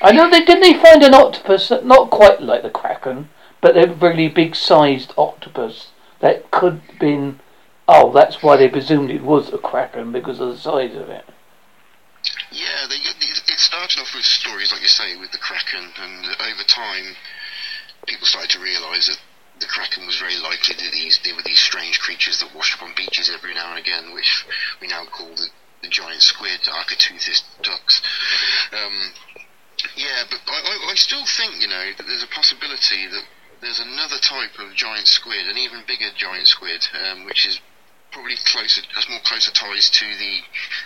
I 0.00 0.12
know 0.12 0.30
they 0.30 0.44
didn't 0.44 0.62
they 0.62 0.74
find 0.74 1.02
an 1.02 1.14
octopus 1.14 1.68
that 1.68 1.84
not 1.84 2.10
quite 2.10 2.40
like 2.40 2.62
the 2.62 2.70
kraken, 2.70 3.28
but 3.60 3.76
a 3.76 3.92
really 3.92 4.28
big 4.28 4.56
sized 4.56 5.12
octopus 5.18 5.88
that 6.24 6.50
could 6.50 6.80
been. 6.98 7.38
Oh, 7.86 8.10
that's 8.10 8.42
why 8.42 8.56
they 8.56 8.68
presumed 8.68 9.10
it 9.10 9.22
was 9.22 9.52
a 9.52 9.58
kraken 9.58 10.10
because 10.10 10.40
of 10.40 10.48
the 10.48 10.56
size 10.56 10.96
of 10.96 11.10
it. 11.10 11.28
Yeah, 12.50 12.88
they, 12.88 12.96
it 12.96 13.60
started 13.60 14.00
off 14.00 14.14
with 14.14 14.24
stories, 14.24 14.72
like 14.72 14.80
you 14.80 14.88
say, 14.88 15.20
with 15.20 15.32
the 15.32 15.38
Kraken, 15.38 15.84
and 16.00 16.24
over 16.40 16.64
time, 16.64 17.12
people 18.06 18.26
started 18.26 18.48
to 18.56 18.60
realise 18.60 19.08
that 19.08 19.20
the 19.60 19.66
Kraken 19.66 20.06
was 20.06 20.16
very 20.16 20.38
likely 20.40 20.74
that 20.74 20.92
these 20.92 21.20
there 21.24 21.36
were 21.36 21.44
these 21.44 21.60
strange 21.60 22.00
creatures 22.00 22.40
that 22.40 22.54
washed 22.56 22.74
up 22.74 22.82
on 22.82 22.94
beaches 22.96 23.28
every 23.28 23.52
now 23.52 23.76
and 23.76 23.78
again, 23.78 24.14
which 24.14 24.46
we 24.80 24.88
now 24.88 25.04
call 25.04 25.28
the, 25.28 25.48
the 25.82 25.88
giant 25.88 26.22
squid, 26.22 26.60
Architeuthis 26.64 27.44
dux. 27.60 28.00
Um, 28.72 29.12
Yeah, 29.96 30.24
but 30.30 30.40
I, 30.48 30.88
I 30.90 30.94
still 30.94 31.26
think, 31.36 31.60
you 31.60 31.68
know, 31.68 31.92
that 31.98 32.06
there's 32.06 32.24
a 32.24 32.32
possibility 32.34 33.06
that 33.12 33.24
there's 33.64 33.80
another 33.80 34.18
type 34.20 34.58
of 34.58 34.74
giant 34.74 35.06
squid, 35.06 35.48
an 35.48 35.56
even 35.56 35.82
bigger 35.86 36.10
giant 36.16 36.46
squid, 36.46 36.86
um, 36.92 37.24
which 37.24 37.46
is 37.46 37.60
probably 38.12 38.36
closer, 38.44 38.82
has 38.94 39.08
more 39.08 39.20
closer 39.24 39.50
ties 39.50 39.88
to 39.90 40.04
the 40.04 40.40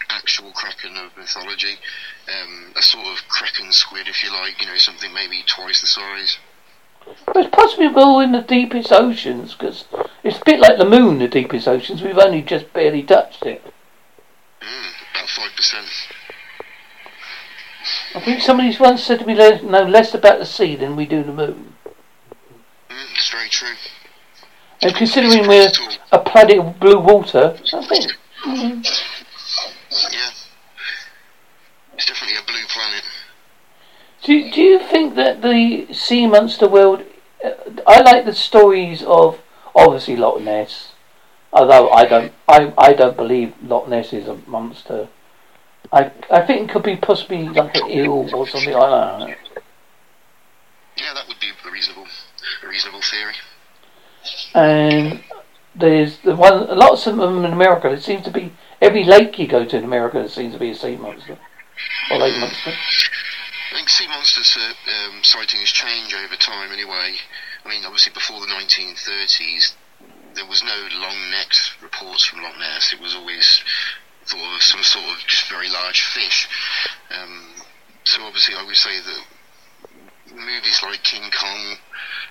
actual 0.08 0.52
kraken 0.52 0.96
of 0.96 1.10
mythology. 1.16 1.76
Um, 2.28 2.72
a 2.76 2.82
sort 2.82 3.06
of 3.06 3.28
kraken 3.28 3.72
squid, 3.72 4.06
if 4.06 4.22
you 4.22 4.32
like, 4.32 4.60
you 4.60 4.68
know, 4.68 4.76
something 4.76 5.12
maybe 5.12 5.42
twice 5.46 5.80
the 5.80 5.88
size. 5.88 6.38
But 7.26 7.36
it's 7.36 7.54
possible 7.54 8.20
in 8.20 8.32
the 8.32 8.42
deepest 8.42 8.92
oceans, 8.92 9.54
because 9.54 9.84
it's 10.22 10.38
a 10.38 10.44
bit 10.44 10.60
like 10.60 10.78
the 10.78 10.88
moon, 10.88 11.18
the 11.18 11.28
deepest 11.28 11.66
oceans. 11.66 12.02
We've 12.02 12.16
only 12.16 12.42
just 12.42 12.72
barely 12.72 13.02
touched 13.02 13.44
it. 13.44 13.62
Mm, 14.62 14.92
about 15.10 15.28
5%. 15.28 15.84
I 18.14 18.20
think 18.20 18.40
somebody's 18.40 18.78
once 18.78 19.02
said 19.02 19.20
to 19.20 19.26
me 19.26 19.34
know 19.34 19.82
less 19.82 20.14
about 20.14 20.38
the 20.38 20.46
sea 20.46 20.76
than 20.76 20.96
we 20.96 21.06
do 21.06 21.22
the 21.24 21.32
moon. 21.32 21.74
It's 23.18 23.31
very 23.31 23.48
true. 23.48 23.74
And 24.81 24.94
considering 24.94 25.48
we're 25.48 25.70
a 26.12 26.20
planet 26.20 26.59
of 26.59 26.78
blue 26.78 27.00
water, 27.00 27.59
I 27.74 27.87
think. 27.87 28.12
mm, 28.44 28.85
Yeah. 30.12 30.31
It's 31.94 32.07
definitely 32.07 32.37
a 32.37 32.46
blue 32.46 32.64
planet. 32.68 33.02
Do, 34.22 34.50
do 34.52 34.61
you 34.62 34.78
think 34.78 35.16
that 35.16 35.42
the 35.42 35.92
sea 35.92 36.28
monster 36.28 36.68
world? 36.68 37.02
Uh, 37.44 37.50
I 37.88 38.02
like 38.02 38.24
the 38.24 38.35
stories 38.35 39.02
of 39.02 39.40
obviously 39.74 40.14
Loch 40.14 40.40
Ness, 40.40 40.92
although 41.52 41.90
I 41.90 42.04
don't. 42.04 42.33
I, 42.46 42.72
I 42.78 42.92
don't 42.92 43.16
believe 43.16 43.54
Loch 43.62 43.88
Ness 43.88 44.12
is 44.12 44.28
a 44.28 44.37
monster. 44.46 45.09
I 45.92 46.12
I 46.31 46.42
think 46.46 46.68
it 46.68 46.72
could 46.72 46.85
be 46.85 46.96
possibly 46.96 47.48
like 47.48 47.74
an 47.74 47.90
eel 47.90 48.28
or 48.33 48.46
something 48.46 48.72
like 48.74 48.90
that. 49.28 49.38
Yeah, 50.98 51.14
that 51.14 51.28
would 51.28 51.38
be 51.40 51.50
a 51.50 51.70
reasonable, 51.70 52.06
a 52.62 52.68
reasonable 52.68 53.02
theory. 53.02 53.34
And 54.54 55.22
there's 55.74 56.18
the 56.18 56.34
one. 56.34 56.66
Lots 56.76 57.06
of 57.06 57.16
them 57.16 57.44
in 57.44 57.52
America. 57.52 57.88
It 57.90 58.02
seems 58.02 58.24
to 58.24 58.32
be 58.32 58.52
every 58.80 59.04
lake 59.04 59.38
you 59.38 59.46
go 59.46 59.64
to 59.64 59.76
in 59.76 59.84
America. 59.84 60.18
There 60.18 60.28
seems 60.28 60.54
to 60.54 60.58
be 60.58 60.70
a 60.70 60.74
sea 60.74 60.96
monster 60.96 61.38
or 62.11 62.18
lake 62.18 62.37
monster. 62.38 62.72
I 63.70 63.74
think 63.76 63.88
sea 63.88 64.08
monsters 64.08 64.56
uh, 64.58 64.72
um, 64.90 65.22
sightings 65.22 65.70
change 65.70 66.14
over 66.14 66.34
time 66.37 66.72
anyway. 66.72 67.14
I 67.64 67.68
mean, 67.68 67.84
obviously 67.84 68.12
before 68.12 68.40
the 68.40 68.46
1930s, 68.46 69.74
there 70.34 70.46
was 70.46 70.62
no 70.62 70.88
long-necked 70.98 71.82
reports 71.82 72.24
from 72.24 72.42
Loch 72.42 72.58
Ness. 72.58 72.92
It 72.92 73.00
was 73.00 73.14
always 73.14 73.62
thought 74.24 74.56
of 74.56 74.62
some 74.62 74.82
sort 74.82 75.04
of 75.04 75.26
just 75.26 75.48
very 75.50 75.68
large 75.68 76.02
fish. 76.02 76.48
Um, 77.11 77.54
so 78.04 78.22
obviously 78.22 78.54
I 78.54 78.64
would 78.64 78.76
say 78.76 79.00
that 79.00 79.22
movies 80.38 80.83
like 80.83 81.03
King 81.03 81.31
Kong 81.31 81.79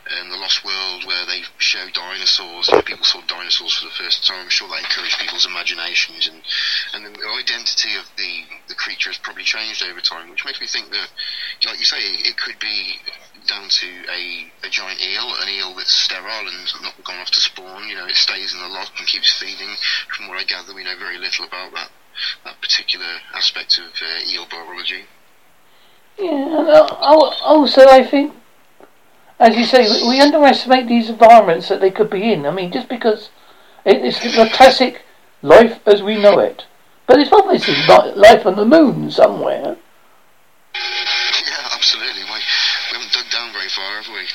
and 0.09 0.31
The 0.31 0.37
Lost 0.37 0.63
World, 0.63 1.05
where 1.05 1.25
they 1.25 1.43
show 1.57 1.85
dinosaurs, 1.93 2.69
and 2.69 2.85
people 2.85 3.03
saw 3.03 3.21
dinosaurs 3.27 3.73
for 3.75 3.85
the 3.85 3.97
first 3.99 4.25
time, 4.25 4.43
I'm 4.43 4.49
sure 4.49 4.67
that 4.69 4.79
encouraged 4.79 5.19
people's 5.19 5.45
imaginations, 5.45 6.27
and 6.27 6.41
and 6.93 7.15
the 7.15 7.27
identity 7.27 7.95
of 7.99 8.07
the 8.15 8.31
the 8.67 8.75
creature 8.75 9.09
has 9.09 9.17
probably 9.19 9.43
changed 9.43 9.83
over 9.83 9.99
time, 9.99 10.29
which 10.29 10.45
makes 10.45 10.61
me 10.61 10.67
think 10.67 10.89
that, 10.91 11.09
like 11.65 11.79
you 11.79 11.85
say, 11.85 11.99
it 11.99 12.37
could 12.37 12.59
be 12.59 12.99
down 13.47 13.67
to 13.69 13.89
a, 14.09 14.21
a 14.63 14.69
giant 14.69 15.01
eel, 15.01 15.35
an 15.39 15.49
eel 15.49 15.75
that's 15.75 15.91
sterile 15.91 16.47
and 16.47 16.83
not 16.83 16.95
gone 17.03 17.19
off 17.19 17.31
to 17.31 17.41
spawn. 17.41 17.87
You 17.87 17.95
know, 17.95 18.07
it 18.07 18.15
stays 18.15 18.53
in 18.53 18.59
the 18.59 18.67
loch 18.67 18.91
and 18.97 19.07
keeps 19.07 19.31
feeding. 19.37 19.75
From 20.15 20.27
what 20.27 20.39
I 20.39 20.43
gather, 20.43 20.73
we 20.73 20.83
know 20.83 20.97
very 20.97 21.17
little 21.17 21.45
about 21.45 21.73
that 21.73 21.91
that 22.45 22.61
particular 22.61 23.19
aspect 23.33 23.77
of 23.77 23.91
uh, 24.01 24.31
eel 24.31 24.47
biology. 24.49 25.05
Yeah, 26.19 26.59
and 26.59 26.67
al- 26.69 27.35
also 27.43 27.87
I 27.87 28.03
think, 28.03 28.33
as 29.39 29.55
you 29.55 29.63
say, 29.65 29.87
we- 30.07 30.19
underestimate 30.21 30.87
these 30.87 31.09
environments 31.09 31.67
that 31.69 31.79
they 31.79 31.91
could 31.91 32.09
be 32.09 32.31
in. 32.31 32.45
I 32.45 32.51
mean, 32.51 32.71
just 32.71 32.89
because 32.89 33.29
it, 33.85 33.97
it's 34.03 34.19
the 34.19 34.49
classic 34.51 35.03
life 35.41 35.79
as 35.85 36.01
we 36.01 36.19
know 36.19 36.39
it, 36.39 36.65
but 37.05 37.19
it's 37.19 37.31
obviously 37.31 37.75
li- 37.75 38.13
life 38.15 38.45
on 38.45 38.55
the 38.55 38.65
moon 38.65 39.11
somewhere. 39.11 39.77
Yeah, 40.75 41.69
absolutely. 41.73 42.23
We, 42.23 42.29
we 42.31 42.41
haven't 42.91 43.13
dug 43.13 43.29
down 43.31 43.53
very 43.53 43.69
far, 43.69 44.01
have 44.01 44.07
we? 44.07 44.25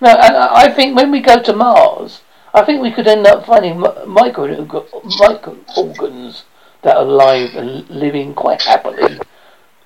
No, 0.00 0.10
and 0.10 0.36
I 0.36 0.64
I 0.64 0.70
think 0.70 0.96
when 0.96 1.10
we 1.10 1.20
go 1.20 1.40
to 1.42 1.52
Mars, 1.52 2.22
I 2.54 2.64
think 2.64 2.80
we 2.82 2.90
could 2.90 3.06
end 3.06 3.26
up 3.26 3.44
finding 3.46 3.78
micro 4.06 4.46
micro 5.20 5.56
organs 5.76 6.44
that 6.82 6.96
are 6.96 7.02
alive 7.04 7.54
and 7.54 7.88
living 7.90 8.34
quite 8.34 8.62
happily 8.62 9.18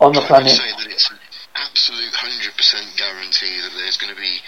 on 0.01 0.13
the 0.13 0.21
I 0.21 0.23
would 0.23 0.29
planet. 0.29 0.53
say 0.53 0.71
that 0.71 0.89
it's 0.91 1.11
an 1.11 1.19
absolute 1.57 2.13
100% 2.13 2.97
guarantee 2.97 3.61
that 3.65 3.73
there's 3.77 3.97
going 3.97 4.13
to 4.13 4.21
be 4.21 4.41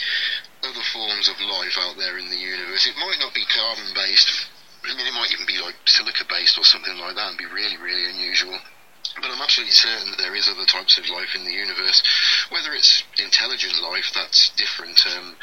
other 0.64 0.84
forms 0.92 1.28
of 1.28 1.36
life 1.40 1.76
out 1.80 1.96
there 1.96 2.18
in 2.18 2.28
the 2.28 2.36
universe. 2.36 2.86
It 2.86 2.98
might 2.98 3.18
not 3.20 3.32
be 3.32 3.44
carbon 3.48 3.94
based. 3.94 4.28
I 4.84 4.94
mean, 4.94 5.06
it 5.06 5.14
might 5.16 5.32
even 5.32 5.46
be 5.46 5.58
like 5.58 5.76
silica 5.86 6.24
based 6.28 6.58
or 6.58 6.64
something 6.64 6.96
like 6.98 7.14
that 7.16 7.28
and 7.34 7.38
be 7.38 7.46
really, 7.46 7.76
really 7.78 8.04
unusual. 8.10 8.56
But 9.16 9.30
I'm 9.30 9.40
absolutely 9.40 9.74
certain 9.74 10.10
that 10.10 10.18
there 10.20 10.34
is 10.36 10.48
other 10.48 10.66
types 10.66 10.98
of 10.98 11.08
life 11.08 11.34
in 11.34 11.44
the 11.44 11.52
universe. 11.52 12.02
Whether 12.50 12.74
it's 12.74 13.02
intelligent 13.18 13.74
life, 13.82 14.10
that's 14.14 14.50
different. 14.56 15.00
Um, 15.06 15.34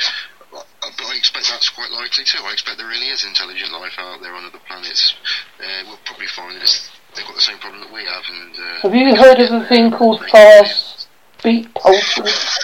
but 0.51 1.07
I 1.07 1.15
expect 1.17 1.47
that's 1.49 1.69
quite 1.69 1.91
likely 1.91 2.23
too. 2.23 2.39
I 2.43 2.53
expect 2.53 2.77
there 2.77 2.87
really 2.87 3.09
is 3.09 3.25
intelligent 3.25 3.71
life 3.73 3.95
out 3.97 4.21
there 4.21 4.33
on 4.35 4.45
other 4.45 4.61
planets. 4.67 5.15
Uh, 5.59 5.83
we'll 5.87 5.99
probably 6.05 6.27
find 6.27 6.55
this, 6.61 6.89
they've 7.15 7.25
got 7.25 7.35
the 7.35 7.41
same 7.41 7.57
problem 7.57 7.81
that 7.81 7.93
we 7.93 8.05
have. 8.05 8.23
And 8.29 8.55
uh, 8.55 8.81
Have 8.81 8.95
you 8.95 9.15
heard 9.15 9.39
of 9.39 9.51
a 9.51 9.65
thing 9.67 9.91
called 9.91 10.23
fast 10.29 11.07
beat 11.43 11.73
pulses? 11.73 12.61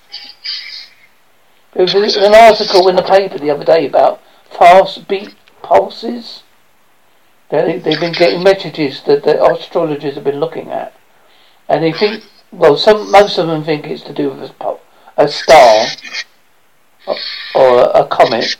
There 1.74 1.82
was 1.82 2.16
an 2.16 2.34
article 2.34 2.88
in 2.88 2.94
the 2.94 3.02
paper 3.02 3.36
the 3.36 3.50
other 3.50 3.64
day 3.64 3.84
about 3.84 4.20
fast 4.48 5.08
beat 5.08 5.34
pulses. 5.60 6.44
They, 7.50 7.78
they've 7.78 7.98
been 7.98 8.12
getting 8.12 8.44
messages 8.44 9.02
that 9.06 9.24
the 9.24 9.44
astrologers 9.44 10.14
have 10.14 10.22
been 10.22 10.38
looking 10.38 10.70
at, 10.70 10.94
and 11.68 11.82
they 11.82 11.92
think, 11.92 12.22
well, 12.52 12.76
some 12.76 13.10
most 13.10 13.38
of 13.38 13.48
them 13.48 13.64
think 13.64 13.86
it's 13.86 14.04
to 14.04 14.12
do 14.12 14.30
with 14.30 14.52
a, 14.60 14.78
a 15.16 15.26
star 15.26 15.86
or, 17.06 17.16
or 17.56 17.78
a, 17.80 18.04
a 18.04 18.06
comet. 18.06 18.56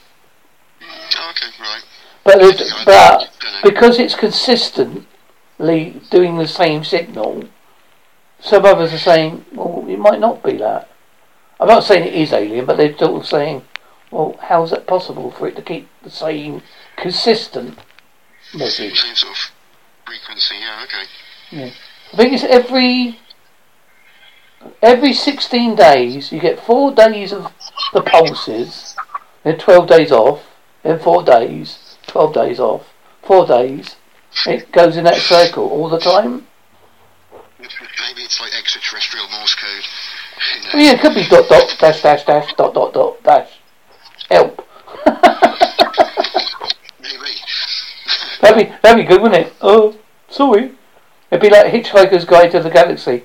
Oh, 1.17 1.31
okay, 1.31 1.47
right. 1.61 1.83
But 2.25 2.39
there's, 2.41 2.85
but 2.85 3.31
because 3.63 4.01
it's 4.01 4.17
consistently 4.17 5.07
doing 5.59 6.37
the 6.37 6.49
same 6.49 6.85
signal, 6.85 7.45
some 8.41 8.65
others 8.65 8.93
are 8.93 8.99
saying, 8.99 9.45
well, 9.53 9.85
it 9.89 9.99
might 9.99 10.21
not 10.21 10.43
be 10.43 10.57
that. 10.59 10.89
I'm 11.61 11.69
not 11.69 11.85
saying 11.85 12.07
it 12.07 12.15
is 12.15 12.33
alien, 12.33 12.67
but 12.67 12.77
they're 12.77 12.97
sort 12.97 13.23
of 13.23 13.27
saying, 13.27 13.63
well, 14.11 14.37
how's 14.43 14.71
that 14.71 14.87
possible 14.87 15.31
for 15.31 15.49
it 15.49 15.57
to 15.57 15.63
keep 15.63 15.89
the 16.03 16.11
same 16.11 16.63
consistent 16.97 17.79
message? 18.55 19.01
Same 19.01 19.15
sort 19.15 19.33
of 19.33 19.53
frequency, 20.05 20.57
yeah, 20.61 20.85
okay. 20.85 21.09
Yeah. 21.51 21.71
I 22.13 22.17
think 22.17 22.33
it's 22.33 22.45
every 22.45 23.19
every 24.83 25.13
16 25.13 25.75
days 25.75 26.33
you 26.33 26.41
get 26.41 26.61
four 26.61 26.93
days 26.93 27.33
of 27.33 27.53
the 27.93 28.03
pulses, 28.03 28.97
then 29.43 29.59
12 29.59 29.89
days 29.89 30.13
off, 30.13 30.45
then 30.83 30.99
four 30.99 31.23
days, 31.23 31.97
12 32.07 32.35
days 32.35 32.61
off, 32.61 32.93
four 33.23 33.47
days. 33.47 33.97
It 34.47 34.71
goes 34.73 34.97
in 34.97 35.05
that 35.05 35.17
circle 35.17 35.69
all 35.69 35.89
the 35.89 35.99
time. 35.99 36.47
Maybe 37.59 38.23
it's 38.23 38.41
like 38.41 38.53
extraterrestrial 38.59 39.27
Morse 39.31 39.55
code. 39.55 39.85
Knows? 40.65 40.75
Well, 40.75 40.83
yeah, 40.83 40.93
it 40.93 41.01
could 41.01 41.15
be 41.15 41.27
dot 41.29 41.49
dot 41.49 41.77
dash 41.79 42.03
dash 42.03 42.25
dash 42.25 42.53
dot 42.55 42.75
dot 42.75 42.93
dot 42.93 43.23
dash. 43.23 43.51
Help. 44.31 44.67
Maybe. 47.01 47.33
that'd 48.41 48.59
be 48.59 48.77
that'd 48.83 48.97
be 48.97 49.05
good, 49.05 49.23
wouldn't 49.23 49.47
it? 49.47 49.53
Oh, 49.63 49.97
sorry. 50.29 50.73
It'd 51.31 51.43
be 51.43 51.51
like 51.51 51.73
Hitchhiker's 51.73 52.25
Guide 52.25 52.51
to 52.51 52.61
the 52.61 52.71
Galaxy. 52.71 53.25